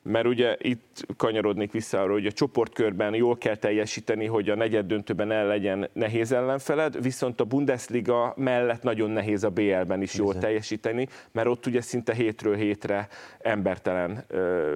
mert 0.04 0.26
ugye 0.26 0.56
itt 0.60 1.06
kanyarodnék 1.18 1.72
vissza 1.72 2.02
arra, 2.02 2.12
hogy 2.12 2.26
a 2.26 2.32
csoportkörben 2.32 3.16
jól 3.16 3.38
kell 3.38 3.56
teljesíteni, 3.56 4.26
hogy 4.26 4.50
a 4.50 4.56
negyed 4.56 4.86
döntőben 4.86 5.32
el 5.32 5.48
legyen 5.48 5.90
nehéz 5.94 6.32
ellenfeled, 6.32 7.02
viszont 7.02 7.40
a 7.40 7.46
Bundesliga 7.46 8.34
mellett 8.38 8.82
nagyon 8.82 9.10
nehéz 9.10 9.44
a 9.44 9.50
BL-ben 9.50 10.02
is 10.02 10.14
jól 10.14 10.38
teljesíteni, 10.38 11.08
mert 11.32 11.48
ott 11.48 11.66
ugye 11.66 11.82
szinte 11.82 12.14
hétről 12.14 12.56
hétre 12.56 13.08
embertelen 13.40 14.24
ö, 14.28 14.76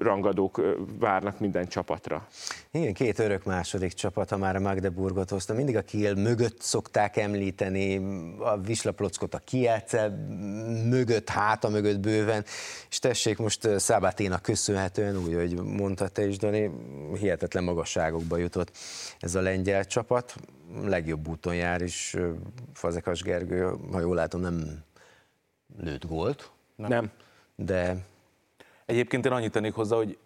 rangadók 0.00 0.62
várnak 0.98 1.40
minden 1.40 1.68
csapatra. 1.68 2.26
Igen, 2.70 2.92
két 2.92 3.18
örök 3.18 3.44
második 3.44 3.92
csapat, 3.92 4.30
ha 4.30 4.36
már 4.36 4.56
a 4.56 4.60
Magdeburgot 4.60 5.30
hozta. 5.30 5.54
Mindig 5.54 5.76
a 5.76 5.82
Kiel 5.82 6.14
mögött 6.14 6.60
szokták 6.60 7.16
említeni, 7.16 7.96
a 8.38 8.60
Vislaplockot 8.60 9.34
a 9.34 9.38
Kielce 9.38 10.08
mögött, 10.88 11.28
háta 11.28 11.68
mögött 11.68 12.00
bőven, 12.00 12.44
és 12.90 12.98
tessék 12.98 13.38
most 13.38 13.78
Szábáténak 13.78 14.42
köszönhetően, 14.42 15.16
úgy, 15.16 15.34
hogy 15.34 15.54
mondta 15.62 16.08
te 16.08 16.26
is, 16.26 16.36
Dani, 16.36 16.70
hihetetlen 17.18 17.64
magasságokba 17.64 18.36
jutott 18.36 18.76
ez 19.18 19.34
a 19.34 19.40
lengyel 19.40 19.84
csapat. 19.84 20.34
Legjobb 20.84 21.28
úton 21.28 21.54
jár 21.54 21.82
is 21.82 22.16
Fazekas 22.72 23.22
Gergő, 23.22 23.74
ha 23.92 24.00
jól 24.00 24.14
látom, 24.14 24.40
nem 24.40 24.84
lőtt 25.78 26.06
gólt. 26.06 26.50
Nem. 26.76 26.88
nem. 26.88 27.10
De 27.56 27.96
Egyébként 28.90 29.26
én 29.26 29.32
annyit 29.32 29.52
tennék 29.52 29.74
hozzá, 29.74 29.96
hogy 29.96 30.18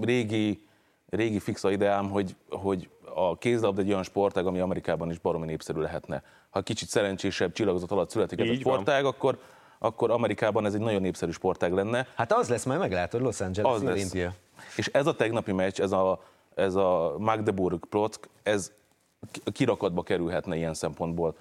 régi, 0.00 0.66
régi 1.08 1.38
fixa 1.38 1.70
ideám, 1.70 2.10
hogy, 2.10 2.36
hogy 2.48 2.88
a 3.14 3.38
kézlabda 3.38 3.80
egy 3.80 3.88
olyan 3.88 4.02
sportág, 4.02 4.46
ami 4.46 4.60
Amerikában 4.60 5.10
is 5.10 5.18
baromi 5.18 5.46
népszerű 5.46 5.80
lehetne. 5.80 6.22
Ha 6.50 6.60
kicsit 6.60 6.88
szerencsésebb 6.88 7.52
csillagozat 7.52 7.90
alatt 7.90 8.10
születik 8.10 8.40
ez 8.40 8.48
a 8.48 8.54
sportág, 8.54 9.04
akkor, 9.04 9.38
akkor 9.78 10.10
Amerikában 10.10 10.66
ez 10.66 10.74
egy 10.74 10.80
nagyon 10.80 11.00
népszerű 11.00 11.30
sportág 11.30 11.72
lenne. 11.72 12.06
Hát 12.14 12.32
az 12.32 12.48
lesz, 12.48 12.64
majd 12.64 12.80
meglátod, 12.80 13.20
Los 13.20 13.40
Angeles 13.40 13.74
az 13.74 13.82
Olimpia. 13.82 14.24
Lesz. 14.24 14.76
És 14.76 14.86
ez 14.86 15.06
a 15.06 15.14
tegnapi 15.14 15.52
meccs, 15.52 15.80
ez 15.80 15.92
a, 15.92 16.22
ez 16.54 16.74
a 16.74 17.14
Magdeburg 17.18 17.86
Plock, 17.86 18.28
ez 18.42 18.72
kirakatba 19.52 20.02
kerülhetne 20.02 20.56
ilyen 20.56 20.74
szempontból. 20.74 21.36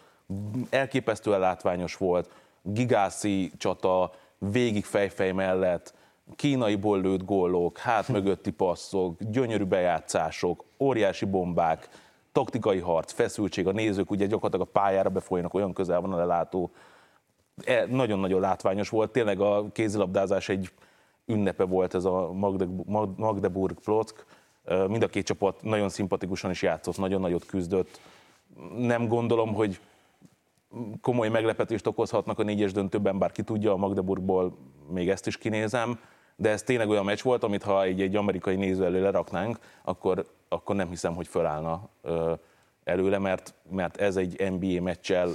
Elképesztően 0.69 1.39
látványos 1.39 1.95
volt, 1.95 2.29
gigászi 2.61 3.51
csata, 3.57 4.13
végig 4.37 4.85
fejfej 4.85 5.31
mellett, 5.31 5.93
kínaiból 6.35 7.01
lőtt 7.01 7.25
gólok, 7.25 7.77
hát 7.77 8.07
mögötti 8.07 8.51
passzok, 8.51 9.17
gyönyörű 9.19 9.63
bejátszások, 9.63 10.63
óriási 10.79 11.25
bombák, 11.25 11.89
taktikai 12.31 12.79
harc, 12.79 13.11
feszültség, 13.11 13.67
a 13.67 13.71
nézők 13.71 14.11
ugye 14.11 14.25
gyakorlatilag 14.25 14.67
a 14.67 14.79
pályára 14.79 15.09
befolynak, 15.09 15.53
olyan 15.53 15.73
közel 15.73 16.01
van 16.01 16.13
a 16.13 16.17
lelátó. 16.17 16.71
E, 17.63 17.85
nagyon-nagyon 17.85 18.39
látványos 18.39 18.89
volt, 18.89 19.11
tényleg 19.11 19.39
a 19.39 19.65
kézilabdázás 19.71 20.49
egy 20.49 20.71
ünnepe 21.25 21.63
volt 21.63 21.93
ez 21.93 22.05
a 22.05 22.31
Magdeburg 23.15 23.79
Plock. 23.79 24.25
Mind 24.87 25.03
a 25.03 25.07
két 25.07 25.25
csapat 25.25 25.63
nagyon 25.63 25.89
szimpatikusan 25.89 26.51
is 26.51 26.61
játszott, 26.61 26.97
nagyon 26.97 27.21
nagyot 27.21 27.45
küzdött. 27.45 27.99
Nem 28.77 29.07
gondolom, 29.07 29.53
hogy 29.53 29.79
komoly 31.01 31.29
meglepetést 31.29 31.87
okozhatnak 31.87 32.39
a 32.39 32.43
négyes 32.43 32.71
döntőben, 32.71 33.17
bár 33.17 33.31
ki 33.31 33.41
tudja, 33.41 33.71
a 33.71 33.77
Magdeburgból 33.77 34.57
még 34.89 35.09
ezt 35.09 35.27
is 35.27 35.37
kinézem, 35.37 35.99
de 36.39 36.49
ez 36.49 36.63
tényleg 36.63 36.89
olyan 36.89 37.05
meccs 37.05 37.21
volt, 37.21 37.43
amit 37.43 37.63
ha 37.63 37.83
egy, 37.83 38.01
egy 38.01 38.15
amerikai 38.15 38.55
néző 38.55 38.85
elő 38.85 39.01
leraknánk, 39.01 39.59
akkor, 39.83 40.25
akkor 40.49 40.75
nem 40.75 40.89
hiszem, 40.89 41.15
hogy 41.15 41.27
fölállna 41.27 41.89
előle, 42.83 43.17
mert, 43.17 43.53
mert 43.69 43.97
ez 43.97 44.15
egy 44.15 44.51
NBA 44.51 44.81
meccsel 44.81 45.29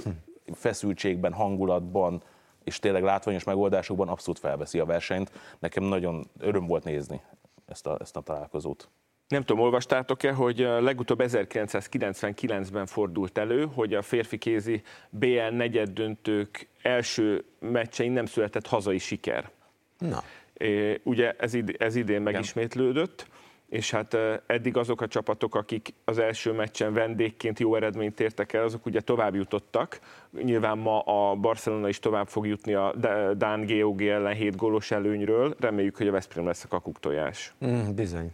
feszültségben, 0.53 1.33
hangulatban, 1.33 2.21
és 2.63 2.79
tényleg 2.79 3.03
látványos 3.03 3.43
megoldásokban 3.43 4.07
abszolút 4.07 4.39
felveszi 4.39 4.79
a 4.79 4.85
versenyt. 4.85 5.31
Nekem 5.59 5.83
nagyon 5.83 6.27
öröm 6.39 6.65
volt 6.65 6.83
nézni 6.83 7.21
ezt 7.65 7.87
a, 7.87 7.97
ezt 8.01 8.15
a 8.15 8.21
találkozót. 8.21 8.89
Nem 9.27 9.43
tudom, 9.43 9.63
olvastátok-e, 9.63 10.31
hogy 10.31 10.57
legutóbb 10.59 11.19
1999-ben 11.23 12.85
fordult 12.85 13.37
elő, 13.37 13.67
hogy 13.73 13.93
a 13.93 14.01
férfi 14.01 14.37
kézi 14.37 14.81
BL 15.09 15.49
negyed 15.51 15.89
döntők 15.89 16.69
első 16.81 17.45
meccsein 17.59 18.11
nem 18.11 18.25
született 18.25 18.67
hazai 18.67 18.97
siker. 18.97 19.49
Na. 19.97 20.23
É, 20.57 20.99
ugye 21.03 21.31
ez, 21.37 21.53
id- 21.53 21.81
ez 21.81 21.95
idén 21.95 22.21
megismétlődött, 22.21 23.27
és 23.69 23.91
hát 23.91 24.17
eddig 24.45 24.77
azok 24.77 25.01
a 25.01 25.07
csapatok, 25.07 25.55
akik 25.55 25.93
az 26.05 26.17
első 26.17 26.51
meccsen 26.51 26.93
vendégként 26.93 27.59
jó 27.59 27.75
eredményt 27.75 28.19
értek 28.19 28.53
el, 28.53 28.63
azok 28.63 28.85
ugye 28.85 29.01
tovább 29.01 29.35
jutottak. 29.35 29.99
Nyilván 30.43 30.77
ma 30.77 30.99
a 30.99 31.35
Barcelona 31.35 31.87
is 31.87 31.99
tovább 31.99 32.27
fog 32.27 32.47
jutni 32.47 32.73
a 32.73 32.93
Dán 33.37 33.65
GOG 33.65 34.01
ellen 34.01 34.33
7 34.33 34.55
gólos 34.55 34.91
előnyről. 34.91 35.55
Reméljük, 35.59 35.97
hogy 35.97 36.07
a 36.07 36.11
Veszprém 36.11 36.45
lesz 36.45 36.63
a 36.63 36.67
kakuktojás. 36.67 37.53
Mm, 37.65 37.93
bizony. 37.95 38.31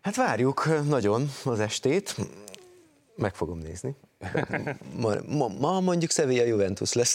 Hát 0.00 0.16
várjuk 0.16 0.68
nagyon 0.88 1.22
az 1.44 1.60
estét, 1.60 2.16
meg 3.16 3.34
fogom 3.34 3.58
nézni. 3.58 3.94
Ma, 5.00 5.14
ma, 5.28 5.48
ma 5.48 5.80
mondjuk 5.80 6.10
Sevilla 6.10 6.44
Juventus 6.44 6.92
lesz. 6.92 7.14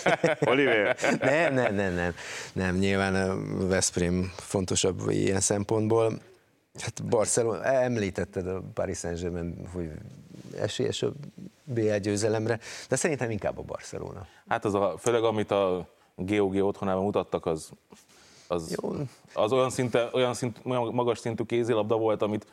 Oliver? 0.50 0.96
nem, 1.20 1.54
nem, 1.54 1.74
nem, 1.74 1.94
nem. 1.94 2.14
Nem, 2.52 2.76
nyilván 2.76 3.14
a 3.14 3.66
Veszprém 3.66 4.32
fontosabb 4.36 5.08
ilyen 5.08 5.40
szempontból. 5.40 6.12
Hát 6.80 7.04
Barcelona, 7.04 7.64
említetted 7.64 8.46
a 8.46 8.62
Paris 8.74 8.98
Saint-Germain, 8.98 9.68
hogy 9.72 9.90
esélyes 10.58 11.02
a 11.02 11.12
BL 11.64 11.96
győzelemre, 11.96 12.58
de 12.88 12.96
szerintem 12.96 13.30
inkább 13.30 13.58
a 13.58 13.62
Barcelona. 13.62 14.26
Hát 14.48 14.64
az 14.64 14.74
a, 14.74 14.94
főleg 14.98 15.22
amit 15.22 15.50
a 15.50 15.88
GOG 16.16 16.54
otthonában 16.54 17.02
mutattak, 17.04 17.46
az 17.46 17.70
az, 18.48 18.76
Jó. 18.80 18.92
az 19.34 19.52
olyan, 19.52 19.70
szinte, 19.70 20.08
olyan, 20.12 20.34
szint, 20.34 20.60
olyan 20.64 20.94
magas 20.94 21.18
szintű 21.18 21.44
kézilabda 21.44 21.96
volt, 21.96 22.22
amit 22.22 22.46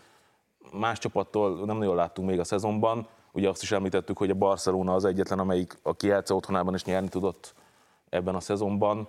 más 0.71 0.99
csapattól 0.99 1.65
nem 1.65 1.77
nagyon 1.77 1.95
láttunk 1.95 2.29
még 2.29 2.39
a 2.39 2.43
szezonban. 2.43 3.07
Ugye 3.35 3.49
azt 3.49 3.61
is 3.61 3.71
említettük, 3.71 4.17
hogy 4.17 4.29
a 4.29 4.33
Barcelona 4.35 4.93
az 4.93 5.05
egyetlen, 5.05 5.39
amelyik 5.39 5.77
a 5.81 5.95
Kielce 5.95 6.33
otthonában 6.33 6.73
is 6.73 6.83
nyerni 6.83 7.07
tudott 7.07 7.53
ebben 8.09 8.35
a 8.35 8.39
szezonban. 8.39 9.07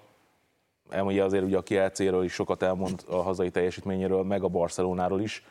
Ugye 1.00 1.24
azért 1.24 1.44
ugye 1.44 1.56
a 1.56 1.62
Kielcéről 1.62 2.24
is 2.24 2.32
sokat 2.32 2.62
elmond 2.62 3.04
a 3.08 3.16
hazai 3.16 3.50
teljesítményéről, 3.50 4.22
meg 4.22 4.42
a 4.42 4.48
Barcelonáról 4.48 5.20
is. 5.20 5.44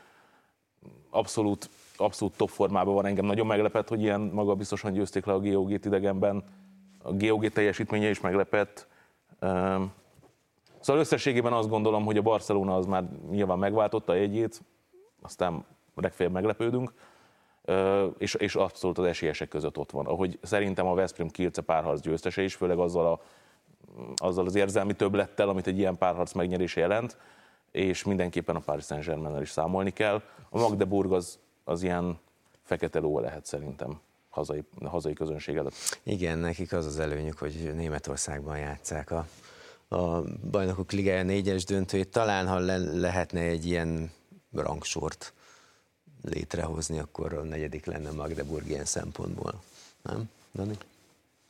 Abszolút, 1.09 1.69
abszolút 1.97 2.37
top 2.37 2.49
formában 2.49 2.93
van. 2.93 3.05
Engem 3.05 3.25
nagyon 3.25 3.45
meglepett, 3.45 3.87
hogy 3.87 4.01
ilyen 4.01 4.21
magabiztosan 4.21 4.93
győzték 4.93 5.25
le 5.25 5.33
a 5.33 5.39
GOG-t 5.39 5.85
idegenben. 5.85 6.43
A 7.03 7.13
GOG 7.13 7.47
teljesítménye 7.47 8.09
is 8.09 8.21
meglepett. 8.21 8.87
Szóval 10.79 11.01
összességében 11.01 11.53
azt 11.53 11.69
gondolom, 11.69 12.05
hogy 12.05 12.17
a 12.17 12.21
Barcelona 12.21 12.75
az 12.75 12.85
már 12.85 13.03
nyilván 13.29 13.59
megváltotta 13.59 14.11
a 14.11 14.15
jegyét, 14.15 14.61
aztán 15.21 15.65
legfeljebb 15.95 16.33
meglepődünk, 16.33 16.93
és, 18.17 18.33
és 18.33 18.55
abszolút 18.55 18.97
az 18.97 19.05
esélyesek 19.05 19.47
között 19.47 19.77
ott 19.77 19.91
van. 19.91 20.05
Ahogy 20.05 20.39
szerintem 20.41 20.87
a 20.87 20.93
Veszprém 20.93 21.29
Kielce 21.29 21.61
párharc 21.61 22.01
győztese 22.01 22.41
is, 22.41 22.55
főleg 22.55 22.77
azzal, 22.77 23.05
a, 23.05 23.21
azzal 24.15 24.45
az 24.45 24.55
érzelmi 24.55 24.93
többlettel, 24.93 25.49
amit 25.49 25.67
egy 25.67 25.77
ilyen 25.77 25.97
párharc 25.97 26.33
megnyerése 26.33 26.79
jelent, 26.79 27.17
és 27.71 28.03
mindenképpen 28.03 28.55
a 28.55 28.59
Paris 28.59 28.85
saint 28.85 29.41
is 29.41 29.49
számolni 29.49 29.91
kell. 29.91 30.21
A 30.49 30.59
Magdeburg 30.59 31.11
az, 31.11 31.39
az 31.63 31.83
ilyen 31.83 32.19
fekete 32.63 32.99
ló 32.99 33.19
lehet 33.19 33.45
szerintem 33.45 33.99
hazai, 34.29 34.63
hazai 34.85 35.13
közönség 35.13 35.55
előtt. 35.55 35.99
Igen, 36.03 36.37
nekik 36.37 36.73
az 36.73 36.85
az 36.85 36.99
előnyük, 36.99 37.37
hogy 37.37 37.71
Németországban 37.75 38.57
játszák 38.57 39.11
a 39.11 39.25
a 39.87 40.21
bajnokok 40.51 40.91
ligája 40.91 41.23
négyes 41.23 41.65
döntőjét. 41.65 42.09
Talán, 42.09 42.47
ha 42.47 42.59
le, 42.59 42.77
lehetne 42.77 43.39
egy 43.39 43.65
ilyen 43.65 44.11
rangsort 44.53 45.33
létrehozni, 46.29 46.99
akkor 46.99 47.33
a 47.33 47.41
negyedik 47.41 47.85
lenne 47.85 48.11
Magdeburg 48.11 48.69
ilyen 48.69 48.85
szempontból. 48.85 49.53
Nem, 50.01 50.29
Dani? 50.53 50.73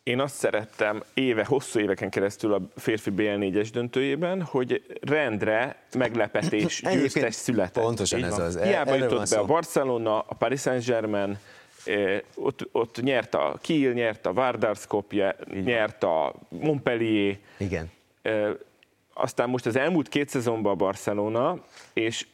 Én 0.04 0.20
azt 0.20 0.36
szerettem 0.36 1.04
éve, 1.14 1.46
hosszú 1.46 1.80
éveken 1.80 2.10
keresztül 2.10 2.54
a 2.54 2.62
férfi 2.76 3.12
BL4-es 3.16 3.70
döntőjében, 3.72 4.42
hogy 4.42 5.00
rendre 5.02 5.84
meglepetés 5.98 6.82
győztes 6.82 7.36
született. 7.36 7.84
Pontosan 7.84 8.24
ez 8.24 8.40
az. 8.40 8.60
Hiába 8.62 8.96
jutott 8.96 9.30
be 9.30 9.38
a 9.38 9.46
Barcelona, 9.46 10.20
a 10.20 10.36
Paris 10.36 10.62
Saint-Germain, 10.62 11.38
eh, 11.86 12.22
ott, 12.36 12.68
ott 12.72 13.02
nyert 13.02 13.36
a 13.36 13.58
Kiel, 13.62 13.92
nyert 13.92 14.26
a 14.26 14.34
Vardar 14.34 14.76
Skopje, 14.76 15.36
nyert 15.64 16.04
a 16.04 16.34
Montpellier. 16.50 17.38
Igen. 17.58 17.92
Aztán 19.14 19.50
most 19.50 19.66
az 19.66 19.76
elmúlt 19.76 20.10
két 20.10 20.30
szezonban 20.30 20.72
a 20.72 20.76
Barcelona, 20.76 21.64
és 21.94 22.26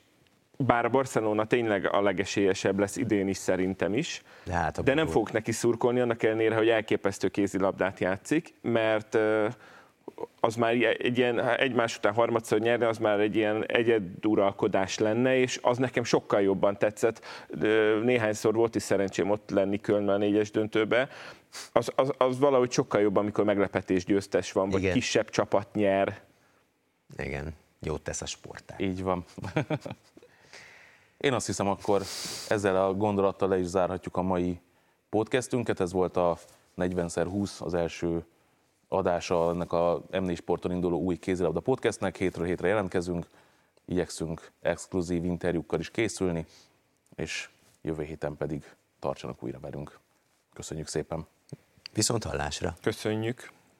bár 0.65 0.85
a 0.85 0.89
Barcelona 0.89 1.45
tényleg 1.45 1.93
a 1.93 2.01
legesélyesebb 2.01 2.79
lesz 2.79 2.95
idén 2.95 3.27
is 3.27 3.37
szerintem 3.37 3.93
is, 3.93 4.21
de, 4.43 4.53
hát 4.53 4.83
de 4.83 4.93
nem 4.93 5.07
fogok 5.07 5.31
neki 5.31 5.51
szurkolni, 5.51 5.99
annak 5.99 6.23
ellenére, 6.23 6.55
hogy 6.55 6.69
elképesztő 6.69 7.27
kézilabdát 7.27 7.99
játszik, 7.99 8.53
mert 8.61 9.17
az 10.39 10.55
már 10.55 10.71
egy 10.99 11.17
ilyen, 11.17 11.39
egymás 11.39 11.97
után 11.97 12.13
harmadszor 12.13 12.59
nyerni, 12.59 12.85
az 12.85 12.97
már 12.97 13.19
egy 13.19 13.35
ilyen 13.35 13.65
egyeduralkodás 13.65 14.97
lenne, 14.97 15.37
és 15.37 15.59
az 15.61 15.77
nekem 15.77 16.03
sokkal 16.03 16.41
jobban 16.41 16.77
tetszett. 16.77 17.25
Néhányszor 18.03 18.53
volt 18.53 18.75
is 18.75 18.83
szerencsém 18.83 19.29
ott 19.29 19.49
lenni 19.49 19.79
Kölnben 19.79 20.15
a 20.15 20.17
négyes 20.17 20.51
döntőbe. 20.51 21.09
Az, 21.71 21.91
az, 21.95 22.11
az 22.17 22.39
valahogy 22.39 22.71
sokkal 22.71 23.01
jobb, 23.01 23.15
amikor 23.15 23.43
meglepetés 23.43 24.05
győztes 24.05 24.51
van, 24.51 24.69
vagy 24.69 24.81
Igen. 24.81 24.93
kisebb 24.93 25.29
csapat 25.29 25.73
nyer. 25.73 26.19
Igen, 27.17 27.53
jót 27.81 28.01
tesz 28.01 28.21
a 28.21 28.25
sportál. 28.25 28.79
Így 28.79 29.03
van. 29.03 29.25
Én 31.21 31.33
azt 31.33 31.45
hiszem, 31.45 31.67
akkor 31.67 32.03
ezzel 32.47 32.85
a 32.85 32.93
gondolattal 32.93 33.49
le 33.49 33.59
is 33.59 33.65
zárhatjuk 33.65 34.17
a 34.17 34.21
mai 34.21 34.59
podcastünket. 35.09 35.79
Ez 35.79 35.91
volt 35.91 36.17
a 36.17 36.37
40x20 36.77 37.59
az 37.59 37.73
első 37.73 38.25
adása 38.87 39.49
ennek 39.49 39.71
a 39.71 40.01
M4 40.11 40.35
Sporton 40.35 40.71
induló 40.71 40.99
új 40.99 41.17
kézilabda 41.17 41.59
podcastnek. 41.59 42.17
Hétről 42.17 42.45
hétre 42.45 42.67
jelentkezünk, 42.67 43.27
igyekszünk 43.85 44.51
exkluzív 44.61 45.25
interjúkkal 45.25 45.79
is 45.79 45.89
készülni, 45.89 46.45
és 47.15 47.49
jövő 47.81 48.03
héten 48.03 48.37
pedig 48.37 48.75
tartsanak 48.99 49.43
újra 49.43 49.59
velünk. 49.59 49.99
Köszönjük 50.53 50.87
szépen! 50.87 51.25
Viszont 51.93 52.23
hallásra! 52.23 52.75
Köszönjük! 52.81 53.60